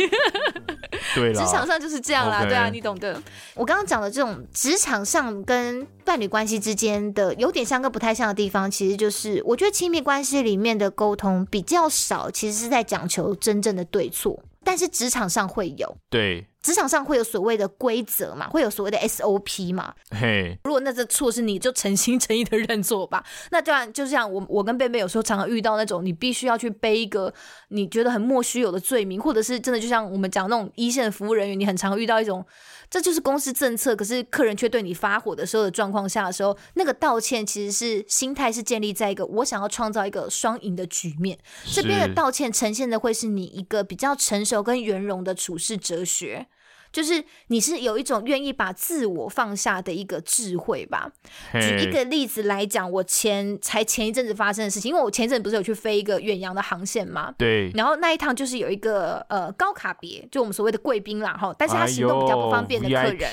[1.13, 3.21] 对啦，职场上就是这样啦.对啊，你懂的。
[3.55, 14.41] 我刚刚讲的这种职场上跟伴侣关系之间的有点像跟不太像的地方，其实就是我觉得亲密关系里面的沟通比较少，其实是在讲求真正的对错。
[14.63, 19.93] 但是职场上会有，对，职场上会有所谓的规则嘛，会有所谓的 SOP 嘛。
[20.11, 23.23] 嘿，如果那这错是你就诚心诚意的认错吧。
[23.51, 27.33] 那当然就像我我跟贝贝有时候常常遇到那种，你必须要去背一个
[27.69, 32.45] 你觉得很莫须有的罪名，或者是真的就像我们讲那种一线服务人员，你很常遇到一种。
[32.89, 46.47] 这就是公司政策，可是客人却对你发火的时候的状况下的时候，那个道歉其实是心态是建立在一个我想要创造一个双赢的局面，这边的道歉呈现的会是你一个比较成熟跟圆融的处事哲学。
[46.91, 51.09] 就是你是有一种愿意把自我放下的一个智慧吧。
[51.53, 57.33] 举一个例子来讲，我前才前一阵子发生的事情，因为我前一阵不是有去飞一个远洋的航线嘛？
[57.37, 57.69] 对。
[57.75, 63.31] 然后那一趟就是有一个呃高卡别，就我们所谓的贵宾啦哈，但是他行动比较不方便的客人，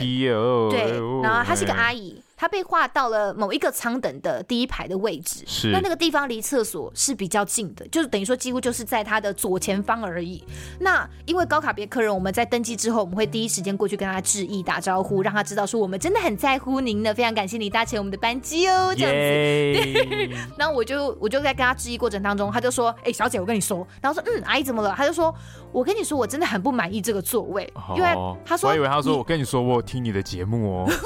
[0.70, 1.00] 对。
[1.22, 2.20] 然后他是个阿姨。
[2.44, 10.44] 他被划到了某一个舱等的第一排的位置，是那那个地方离厕所是比较近的，就是等于说几乎就是在他的左前方而已。
[10.80, 20.36] 那因为高卡别客人，我们在登机之后，我们会第一时间过去跟他致意、打招呼，让他知道说我们真的很在乎您呢，非常感谢你搭乘我们的班机哦，这样子。
[20.58, 25.34] 然后 我就我就在跟他致意过程当中，他就说：“哎、欸，小姐，我跟你说。”然后说：“嗯，阿姨怎么了？”他就说
[25.72, 28.08] ：“我跟你说，我真的很不满意这个座位，哦、因为
[28.44, 30.90] 他说，我以为他说我跟你说，我有听你的节目哦。”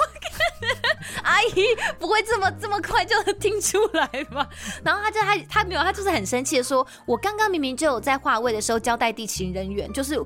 [1.23, 1.67] 阿姨
[1.99, 4.49] 不会这么这么快就能听出来吧？
[4.85, 10.19] 然后他就他他没有，他就是很生气的说：“我刚刚明明就有在划位的时候交代地勤人员，就是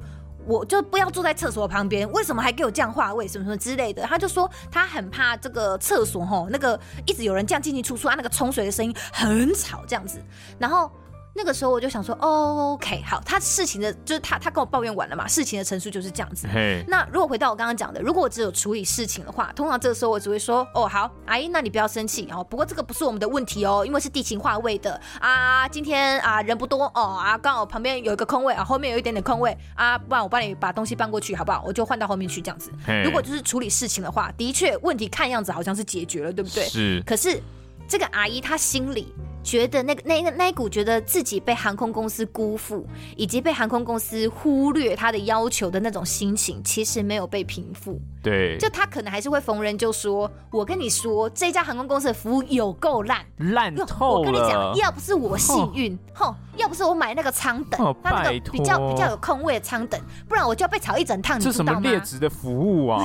[0.47, 3.27] 我就不要坐在厕所旁边，为什么还给我这样划位？
[3.29, 10.23] 什么什么之类的。”他就说他很怕这个厕所吼，那个一直有人这样进进出出啊，那个冲水的声音很吵这样子，
[10.59, 10.91] 然后。
[11.35, 16.47] 那个时候我就想说，哦，OK，好，他事情的就是他他跟我抱怨完了嘛，事情的陈述就是这样子。
[16.87, 22.45] 那如果回到我刚刚讲的，如果我只有处理事情的话，通常这个时候我只会说，哦，好，阿姨，那你不要生气哦。
[22.45, 25.67] 不过这个不是我们的问题哦，因为是地勤划位的啊。
[25.69, 31.63] 今天啊人不多哦啊，刚好旁边有一个空位啊，后面有一点点空位啊，不然我帮你把东西搬过去好不好？
[31.67, 32.71] 我就换到后面去这样子。
[33.05, 36.65] 如果就是处理事情的话，的确问题看样子好像是解决了，对不对？
[36.65, 37.03] 是。
[37.07, 37.41] 可是
[37.89, 39.15] 这个阿姨她心里。
[39.43, 42.87] 觉得那个那那那一股觉得自己被航空公司辜负，
[43.17, 48.01] 以及被航空公司忽略他的要求的那种心情，其实没有被平复。
[48.23, 61.37] 对，就他可能还是会逢人就说：“我跟你说，这家航空公司的服务有够烂，烂透了。”我跟你讲，要不是我幸运，哼，要不是我买那个舱等，他那个比较比较有空位的舱等，不然我就要被炒一整趟。
[61.37, 61.73] 你知道吗？
[61.73, 63.05] 这什么劣质的服务啊！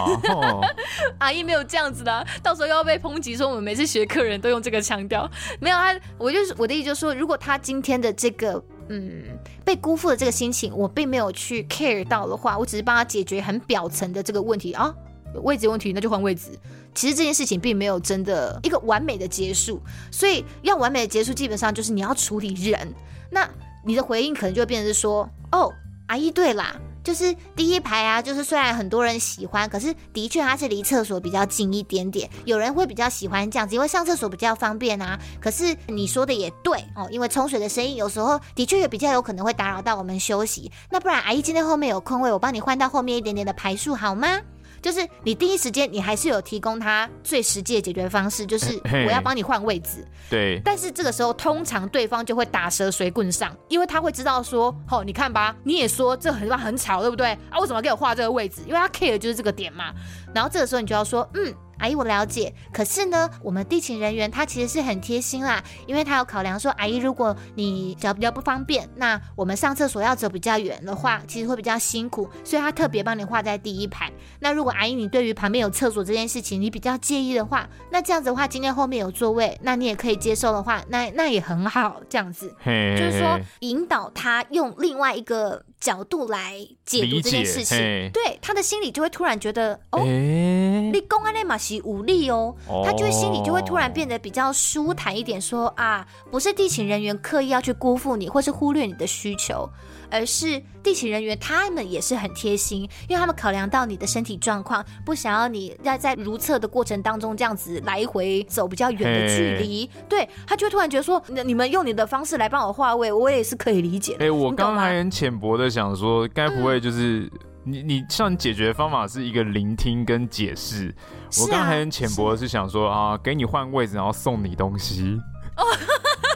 [1.18, 5.28] 阿姨没有这样子的，到时候又要被抨击说我们每次学客人都用这个腔调。
[5.60, 8.62] 没有他，我我就是我的意思就是说，如果他今天的这个。
[8.90, 14.96] 嗯，被辜负的这个心情，我并没有去 care 到的话，我只是帮他解决很表层的这个问题啊，
[15.44, 16.58] 位置问题，那就换位置。
[16.96, 22.88] 其实这件事情并没有真的一个完美的结束，所以要完美的结束，基本上就是你要处理人。
[23.30, 23.46] 那
[23.86, 25.70] 你的回应可能就会变成是说，哦，
[26.08, 26.74] 阿姨，对啦。
[27.08, 32.30] 就是第一排啊，就是虽然很多人喜欢，可是的确它是离厕所比较近一点点。
[32.44, 35.18] 有人会比较喜欢这样子，因为上厕所比较方便啊。
[35.40, 40.70] 可是你说的也对哦，因为冲水的声音有时候的确也比较有可能会打扰到我们休息。
[40.90, 44.42] 那不然阿姨今天后面有空位，我帮你换到后面一点点的排数好吗？
[44.82, 50.06] 就是你第一时间，你还是有提供他最实际的解决方式，就是 我要帮你换位置。
[50.30, 50.62] 对。
[50.64, 57.32] 但是这个时候，通常对方就会打蛇随棍上，因为他会知道说，哦，你看吧，你也说这很乱很吵，对不对？
[57.50, 58.62] 啊，为什么要给我画这个位置？
[58.68, 59.94] 因为他 care 就是这个点嘛。
[60.34, 61.54] 然后这个时候你就要说，嗯。
[61.80, 62.54] 阿姨，我了解。
[62.72, 74.12] 可是呢，我们地勤人员他其实是很贴心啦，因为他有考量说，阿姨，如果你脚比较不方便，那我们上厕所要走比较远的话，其实会比较辛苦，所以他特别帮你画在第一排。
[74.40, 87.78] 那如果阿姨你对于旁边有厕所这件事情你比较介意的话，那这样子的话，今天后面有座位，那你也可以接受的话，那那也很好，这样子，就是说引导他用另外一个角度来解读这件事情，
[88.12, 92.56] 对他的心里就会突然觉得，哦，欸、你公安那马西无力哦，
[92.86, 99.70] 他就会心里就会突然变得比较舒坦一点说，说啊，不是地勤人员刻意要去辜负你，或是忽略你的需求。
[100.10, 109.90] 而是地勤人员，他们也是很贴心，因为他们考量到你的身体状况，不想要你要在如厕的过程当中这样子来回走比较远的距离。
[110.08, 114.26] 对，他就突然觉得说，你们用你的方式来帮我划位，我也是可以理解的。
[114.26, 117.30] 哎、我刚才很浅薄的想说，该不会就是、
[117.64, 120.94] 你你像解决方法是一个聆听跟解释？
[121.42, 125.20] 我刚刚还很浅薄的是想说啊，给你换位置，然后送你东西。
[125.58, 125.64] 哦。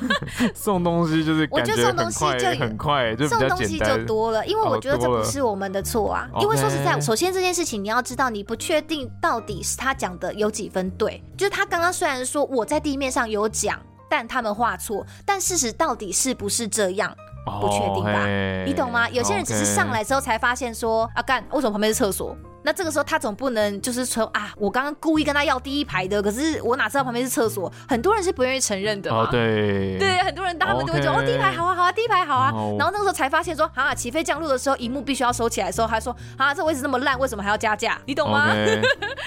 [0.54, 6.30] 送东西就是我觉得送东西就很快，就送东西就多了，因为我觉得这不是我们的错啊。
[6.40, 11.24] 因为说实在，首先这件事情你要知道，你不确定到底是他讲的有几分对。
[11.38, 13.80] 就是他刚刚虽然说我在地面上有讲，
[14.10, 17.16] 但他们画错，但事实到底是不是这样，
[17.62, 18.26] 不确定吧？
[18.66, 19.10] 你懂吗？
[19.10, 22.36] 有些人只是上来之后才发现说啊，干，为什么旁边是厕所？
[22.64, 27.72] 那这个时候他总不能就是说啊，我刚刚故意跟他要第一排的，可是我哪知道旁边是厕所？
[27.88, 29.12] 很多人是不愿意承认的。
[29.12, 32.52] 哦，对，对，很多人他们就会觉得 Okay 哦，第一排好啊，好啊，第一排好啊。
[32.52, 32.80] Oh.
[32.80, 38.00] 然后那个时候才发现说啊，起飞降落的时候，荧幕必须要收起来的时候，还说啊，这位置这么烂，为什么还要加价？
[38.06, 38.50] 你懂吗.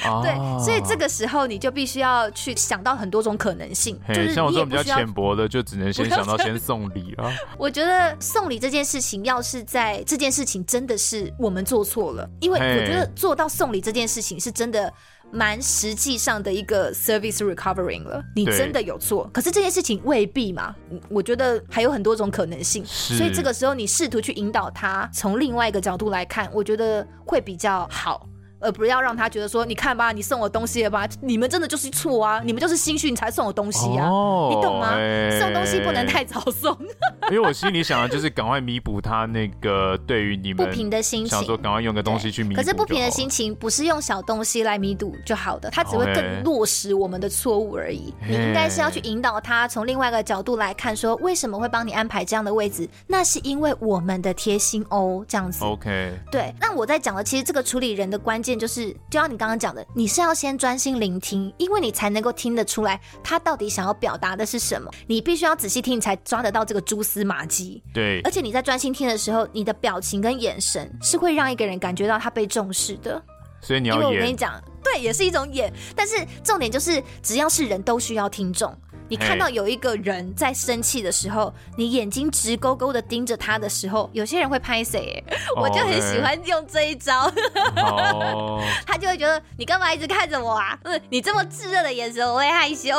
[0.07, 0.23] Oh.
[0.25, 3.99] 对，所以这个时候你就必须要去想到很多种可能性。
[4.13, 7.31] 是像我这种比较浅薄的，就只能先想到先送礼啊。
[7.59, 14.05] 我觉得送礼这件事情，要是在这件事情真的是我们做错了，因为我觉得做到送礼这件。
[14.07, 14.93] 事情是真的
[15.33, 20.75] 蛮实际上的一个 service recovering 了，你真的有做，可是这件事情未必嘛，
[21.09, 28.29] 我觉得还有很多种可能性，所以这个时候你试图去引导他从另外一个角度来看，我觉得会比较好。
[28.65, 31.07] 而不要让他觉得说，你看吧，你送我东西了吧？
[31.21, 32.41] 你们真的就是错啊！
[32.45, 34.09] 你们就是心虚，你才送我东西啊！
[34.09, 34.95] 哦、你懂吗？
[34.97, 36.77] 欸、送东西不能太早送。
[37.31, 42.61] 因为我心里想的就是赶快弥补他那个对于你们不平的心情，想说赶快用个东西去弥补。
[42.61, 48.13] 可是不平的心情不是用小东西来弥补就好的，他只会更落实我们的错误而已。
[48.23, 52.89] 欸、你应该是要去引导他从另外一个角度来看，说为什么会帮你安排这样的位置？
[53.07, 55.65] 那是因为我们的贴心哦，这样子。
[55.65, 56.13] OK。
[56.31, 59.35] 对，那我在讲的其实这个处理人的关键就是，就像你。
[59.35, 64.89] 你刚刚讲的，你是要先专心聆听，因为你才能够听得出来他到底想要表达的是什么。
[65.09, 67.83] 你必须要仔细听，你才抓得到这个蛛丝马迹。
[67.93, 73.21] 对，而且你在专心听的时候，你的表情跟眼神是会让一个人感觉到他被重视的。
[73.61, 75.73] 所以你要演，因为我跟你讲，对，也是一种演。
[75.97, 76.15] 但是
[76.45, 78.77] 重点就是，只要是人都需要听众。
[79.07, 85.23] 你看到有一个人在生气的时候，你眼睛直勾勾的盯着他的时候，有些人会拍谁？
[85.61, 87.31] 我就很喜欢用这一招。
[87.77, 88.63] Oh.
[88.87, 90.79] 他就会觉得你干嘛一直看着我啊？
[90.85, 92.97] 嗯，你这么炙热的眼神，我会害羞。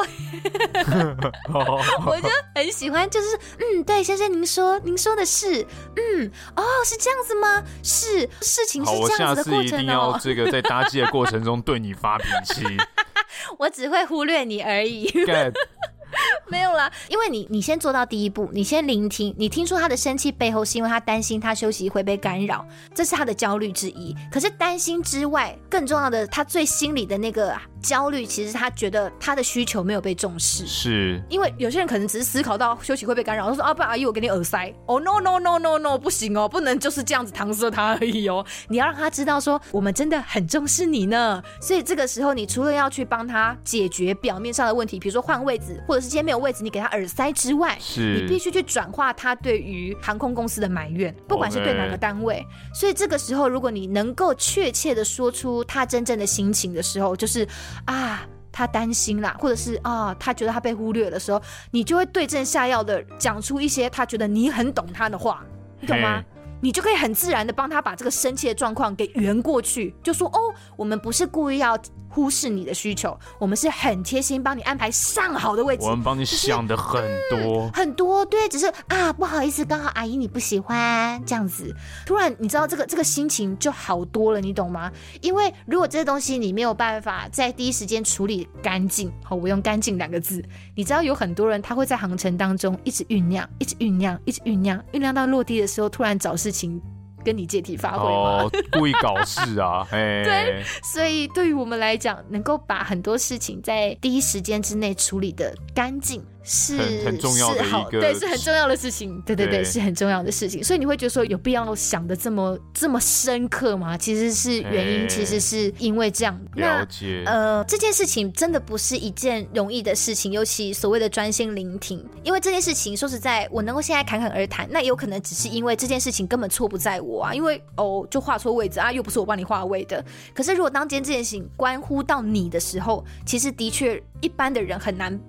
[1.53, 1.81] oh.
[2.05, 5.65] 我就很喜欢，就是嗯，对，先生，您说，您说的是，
[5.95, 7.63] 嗯，哦，是这样子吗？
[7.81, 9.63] 是，事情是这样子的过程哦。
[9.63, 12.63] 我下次一定要这个在搭机的过程中对你发脾气。
[13.59, 15.11] 我只会忽略你而已。
[16.47, 24.15] 没有啦，因为你你先做到第一步，你先聆听，你听出他的生气背后是因为他担心他休息会被干扰，这是他的焦虑之一。
[24.31, 27.53] 可是担心之外，更重要的，他最心里的那个。
[27.85, 31.21] 焦虑其实他觉得他的需求没有被重视，是。
[31.29, 41.43] 因为有些人可能只是思考到休息会被干扰，他说啊，不然阿姨我给你耳塞哦、oh,，no no no no no 不行哦，不能就是这样子搪塞他而已哦，你要让他知道说我们真的很重视你呢。
[41.61, 48.15] 所以这个时候你除了要去帮他解决表面上的问题，比如说换位置，或者是今天没有位置你给他耳塞之外，是。
[48.15, 52.43] 你必须去转化他对于航空公司的埋怨，不管是对哪个单位。
[52.73, 57.47] 所以这个时候如果你能够确切的说出他真正的心情的时候，就是
[57.83, 58.25] 啊。
[58.57, 65.43] 他担心啦，或者是啊、他觉得他被忽略的时候，你就会对症下药的讲出一些他觉得你很懂他的话，
[65.81, 66.23] 你懂吗
[66.61, 70.39] 你就可以很自然的帮他把这个生气的状况给圆过去，就说哦，
[70.75, 71.77] 我们不是故意要。
[72.07, 75.83] 忽视你的需求，我们是很贴心帮你安排上好的位置。
[75.83, 81.75] 我们帮你想的很多、很多，对，只是啊不好意思，刚好阿姨你不喜欢这样子。
[82.05, 84.89] 突然你知道这个这个心情就好多了，你懂吗？
[85.19, 90.41] 因为如果这些东西你没有办法在第一时间处理干净，好，我用干净两个字。
[90.73, 96.81] 你知道有很多人他会在航程当中一直酝酿，一直酝酿，一直酝酿，酝酿到落地的时候突然找事情。
[97.23, 98.43] 跟你借题发挥吗？
[98.43, 99.81] 哦，故意搞事啊！
[99.89, 110.63] 哎，对，所以对于我们来讲，能够把很多事情在第一时间之内处理的干净，是很很重要的一个，对，是很重要的事情，对对对，对是很重要的事情。
[110.63, 113.97] 所以你会觉得说有必要想的这么这么深刻吗？
[113.97, 116.39] 其实是原因，其实是因为这样。
[116.53, 117.23] 了解。
[117.25, 122.05] 呃，这件事情真的不是一件容易的事情，尤其所谓的专心聆听。
[122.23, 130.03] 因为这件事情说实在，我能够现在侃侃而谈，那有可能只是因为这件事情根本错不在我啊，因为哦就画错位置啊，又不是我帮你画位的。
[130.33, 135.19] 可是如果当今天这件事情关乎到你的时候，其实的确一般的人很难。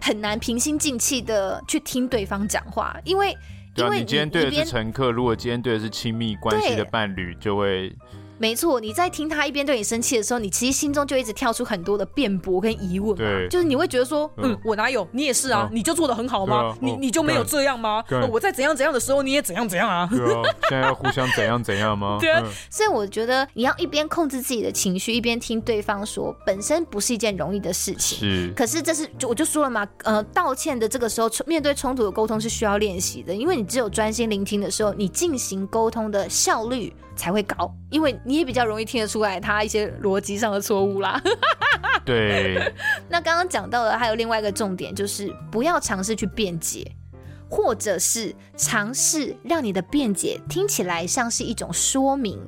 [0.00, 3.36] 很难平心静气的去听对方讲话，因为
[3.76, 7.92] 因为你，你今天对的是乘客，如果今天对的是亲密关系的伴侣，就会。
[8.44, 13.24] 没错，你在听他一边对你生气的时候，你其实心中就一直跳出很多的辩驳跟疑问嘛。
[13.24, 15.08] 对，就是你会觉得说，嗯，我哪有？
[15.12, 16.76] 你也是啊，你就做的很好吗？
[16.78, 18.04] 你你就没有这样吗？
[18.30, 20.06] 我在怎样怎样的时候，你也怎样怎样啊？
[20.10, 22.18] 对啊，现在要互相怎样怎样吗？
[22.20, 28.18] 对啊，所以我觉得你要一边控制自己的情绪，一边听对方说，本身不是一件容易的事情。
[28.18, 41.20] 是，可是这是就我就说了嘛，呃，道歉的这个时候，面对冲突的沟通是需要练习的，因为你只有专心聆听的时候，你进行沟通的效率才会高，因为你也比较容易听得出来他一些逻辑上的错误啦。
[42.04, 42.72] 对。
[43.08, 46.90] 那刚刚讲到的还有另外一个重点，就是不要尝试去辩解，
[47.48, 52.40] 或者是尝试让你的辩解听起来像是一种说明。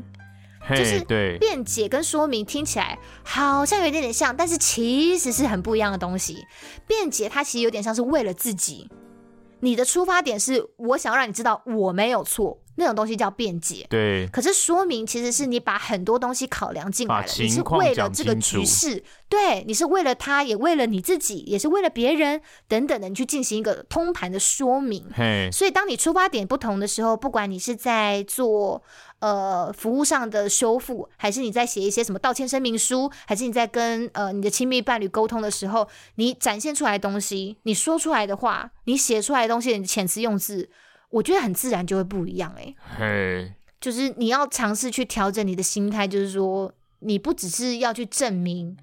[0.68, 0.98] 就是
[1.38, 6.44] 辩解跟说明听起来好像有一点点像，但是其实是很不一样的东西。
[6.88, 8.90] 辩解它其实有点像是为了自己，
[9.60, 12.58] 你的出发点是我想要让你知道我没有错。
[12.76, 14.26] 那种东西叫辩解，对。
[14.28, 25.04] 可是说明其实是你把很多东西考量进来了，你是为了这个局势，对，你是为了他，也为了你自己，也是为了别人等等的，你去进行一个通盘的说明。
[25.14, 28.82] 嘿，所以当你出发点不同的时候，不管你是在做
[29.20, 40.68] 呃服务上的修复，还是你在写一些什么道歉声明书，还是你在跟呃你的亲密伴侣沟通的时候，你展现出来的东西，你说出来的话，你写出来的东西，你的遣词用字。
[41.10, 48.76] 我觉得很自然就会不一样哎、欸，嘿就是你要尝试去调整你的心态，就是说你不只是要去证明。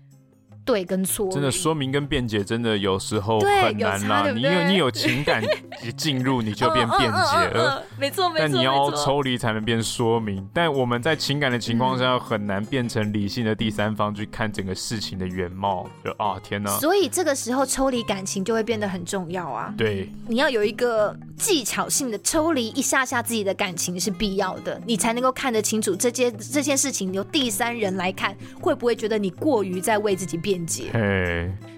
[0.65, 4.31] 对跟错，真的说明跟辩解真的有时候很难啦。
[4.31, 5.43] 你有你有情感
[5.83, 7.83] 一进入，你就变辩解了。
[7.99, 8.47] 没错没错。
[8.47, 10.47] 但你要抽离才能变说明。
[10.53, 15.85] 但我们在情感的情况下，很难变成理性的第三方去看整个事情的原貌。
[16.01, 16.71] 就啊，天哪！
[16.79, 19.73] 所以这个时候抽离感情就会变得很重要啊。
[19.77, 30.52] 对，你要有一个技巧性的抽离一下下自己的感情是必要的，你才能够看得清楚这件这件事情由第三人来看，会不会觉得你过于在为自己辩。
[30.53, 30.91] 辩解，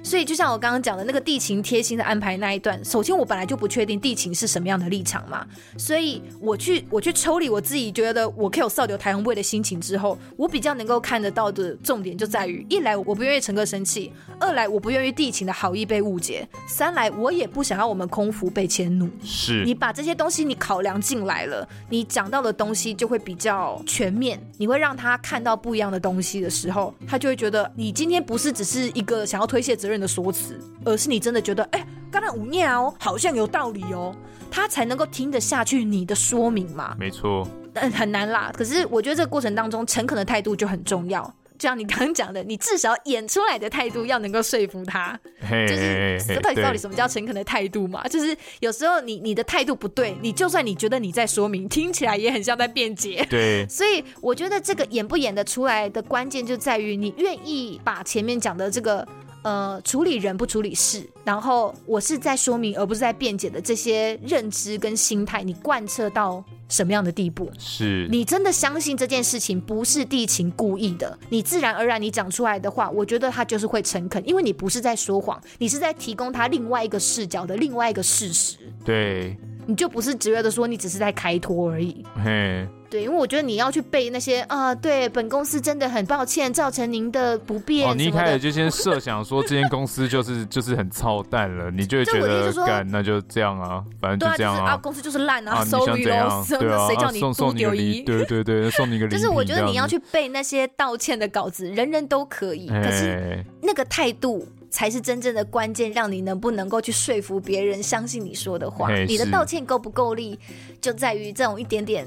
[0.06, 5.44] 所以就像我刚刚讲的那个地勤贴心的安排那一段，首先我本来就不确定地勤是什么样的立场嘛，
[5.80, 19.10] 所以我去我去抽离我自己觉得我可以有扫掉台红位的心情之后，我比较能够看得到的重点就在于：一来我不愿意乘客生气，二来我不愿意地勤的好意被误解，三来我也不想要我们空服被迁怒。
[19.24, 28.64] 是你把这些东西你考量进来了，你讲到的东西就会比较全面，你会让他看到不一样的东西的时候，他就会觉得你今天不是只。
[28.66, 34.16] 是一个想要推卸责任的说辞，而是你真的觉得，哎、欸，刚才五念哦，好像有道理哦，
[34.52, 36.96] 他才能够听得下去你的说明嘛。
[37.00, 38.52] 没错，但很难啦。
[38.56, 41.34] 可是我觉得这个过程当中，诚恳的态度就很重要。
[41.58, 45.18] 就像你刚刚讲的，你至少演出来的态度要能够说服他。
[45.42, 48.06] Hey, 就是到底到底什么叫诚恳的态度嘛？
[48.10, 53.26] 就是有时候你你的态度不对，你就算你觉得你在说明，听起来也很像在辩解。
[53.30, 59.08] 对， 所以我觉得这个演不演得出来的关键就在于你愿意把前面讲的这个。
[59.46, 67.48] 呃，处理人不处理事，然后我是在说明，而不是在辩解的这些认知跟心态，你贯彻到什么样的地步？
[67.60, 78.58] 是你真的相信这件事情不是地勤故意的，你自然而然你讲出来的话，我觉得他就是会诚恳，因为你不是在说谎，你是在提供他另外一个视角的另外一个事实。
[78.84, 82.04] 对，你就不是直觉的说你只是在开脱而已。
[82.24, 82.68] 嘿。
[82.88, 87.90] 对，因为我觉得你要去背那些啊，对，本公司真的很抱歉造成您的不便。
[87.90, 99.12] 哦，你一开始就先设想说这间公司就是 就是很操蛋了，你就会觉得干那就这样啊，反正就这样啊，就是、啊公司就是烂啊，sorry 咯，对啊，谁叫你送你个礼，对对对，送你个礼。
[99.12, 104.48] 就 是我觉得你要去背那些道歉的稿子，人人都可以，可是那个态度。
[104.76, 108.94] 才是真正的关键，让你能不能够去说服别人相信你说的话。
[109.06, 110.38] 你的道歉够不够力，
[110.82, 112.06] 就在于这种一点点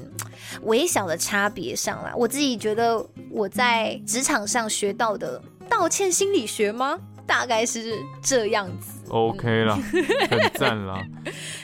[0.61, 2.13] 微小的差别上啦。
[2.15, 6.99] 我自己觉得我在职场上学到的道歉心理学吗？
[7.29, 8.99] 大概是这样子。
[9.09, 9.75] OK 了，
[10.29, 10.99] 很赞了。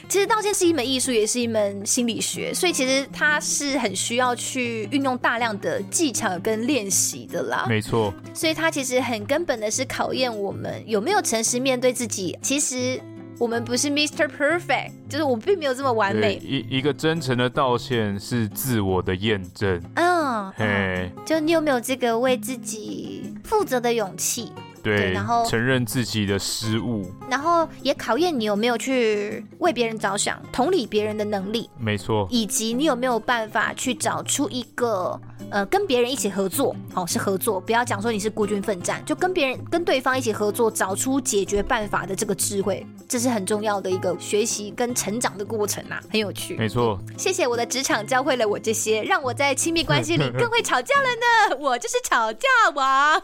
[0.08, 7.66] 其实道歉是一门艺术，也是一门心理学，所以其实它是很需要去运用大量的技巧跟练习的啦。
[7.68, 12.38] 没错，所以它其实很根本的是考验我们有没有诚实面对自己。
[12.42, 13.02] 其实
[13.40, 14.28] 我们不是 Mr.
[14.28, 16.36] Perfect，就是我并没有这么完美。
[16.44, 19.82] 一一个真诚的道歉是自我的验证。
[19.96, 24.52] 嗯，嘿，就你有没有这个为自己负责的勇气？
[24.86, 31.68] 对，然后承认自己的失误，然后也考验你有没有去为别人着想、同理别人的能力。
[31.80, 35.20] 没错，以及你有没有办法去找出一个
[35.50, 46.56] 呃，跟别人一起合作，哦，是合作，不要讲说你是孤军奋战，就跟别人、跟对方一起合作，找出解决办法的这个智慧，这是很重要的一个学习跟成长的过程啊，很有趣。
[46.58, 51.58] 没错，谢谢我的职场教会了我这些，让我在亲密关系里 更会吵架了呢。
[51.60, 53.20] 我就是吵架王。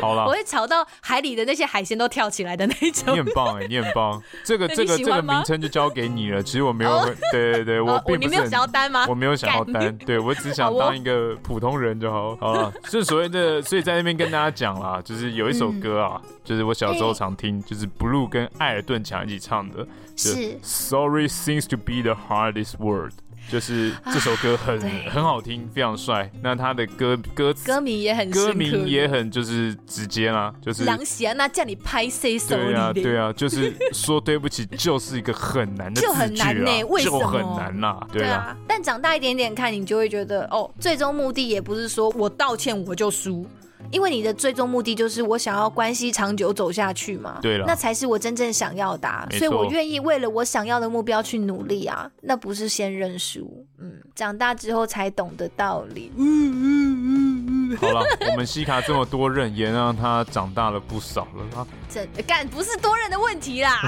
[0.00, 0.69] 好了， 我会吵。
[0.70, 4.22] 到海里的那些海鲜都跳起来的那种，你很棒哎，你很棒。
[4.44, 6.42] 这个 这个这个名称就交给你了。
[6.42, 8.28] 其实我没有， 哦、对对对，我并不是。
[8.28, 9.06] 你没有想要单吗？
[9.08, 12.36] 我没有想要单，对我只想当一个普通人就好。
[12.40, 23.12] 好了，就所谓的，所以在那边跟大家讲啦，就是有一首歌啊，嗯、就是我小时候常听，就是 Blue 跟艾尔顿强一起唱的，是 Sorry seems to be the hardest word。
[23.48, 26.30] 就是这首歌很、啊、很好听，非常帅。
[26.42, 37.20] 那他的歌歌词歌名也很歌名也很就是直接啦，就是狼血那叫你拍 C 手对啊对啊，就是说对不起，就是一个很难的就很难呢，为什么？
[37.20, 38.56] 就很难啦，对啊，对啊。
[38.68, 43.46] 但长大一点点看，你就会觉得哦，最终目的也不是说我道歉我就输。
[43.90, 56.12] 因为你的最终目的就是我想要关系长久走下去嘛，对了，那才是我真正想要的啊，所以我愿意为了我想要的目标去努力啊，那不是先认输，嗯，长大之后才懂的道理。
[56.16, 56.66] 嗯嗯
[57.02, 61.66] 嗯嗯，好了，我们西卡这么多任，也让他长大了不少了啊。
[61.88, 63.82] 这干不是多人的问题啦。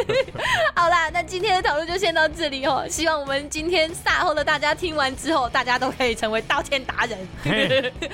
[0.74, 2.86] 好啦，那今天的讨论就先到这里哦。
[2.88, 7.18] 希望我们今天赛后的大家听完之后，大家都可以成为道歉达人。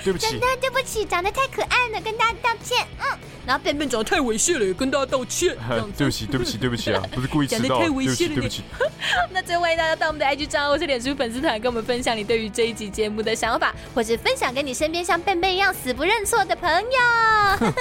[0.03, 1.07] 对不起，真的对不起。
[1.13, 2.87] 长得太可爱了，跟大家道歉。
[2.99, 3.05] 嗯，
[3.47, 5.55] 然后便便长得太猥亵了，也跟大家道歉。
[5.95, 7.69] 对不起，对不起，对不起啊， 不是故意迟到。
[7.69, 8.63] 讲得太猥亵了，对不起。
[9.31, 16.87] 那最后欢迎大家到我们的 IG 账号或是脸书粉丝团，跟我们分享你对于这一集节目的想法，或是分享给你身边像便便一样死不认错的朋友。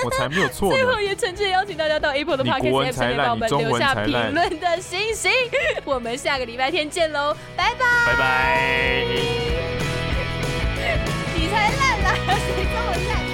[0.03, 0.69] 我才没有错。
[0.73, 5.31] 最后也诚挚邀请大家到 Apple 的 Podcast 面帮我们留下评论的星星。
[5.85, 9.05] 我们下个礼拜天见喽，拜拜，拜拜。
[12.01, 12.15] 来，
[12.55, 13.30] 谁知我现？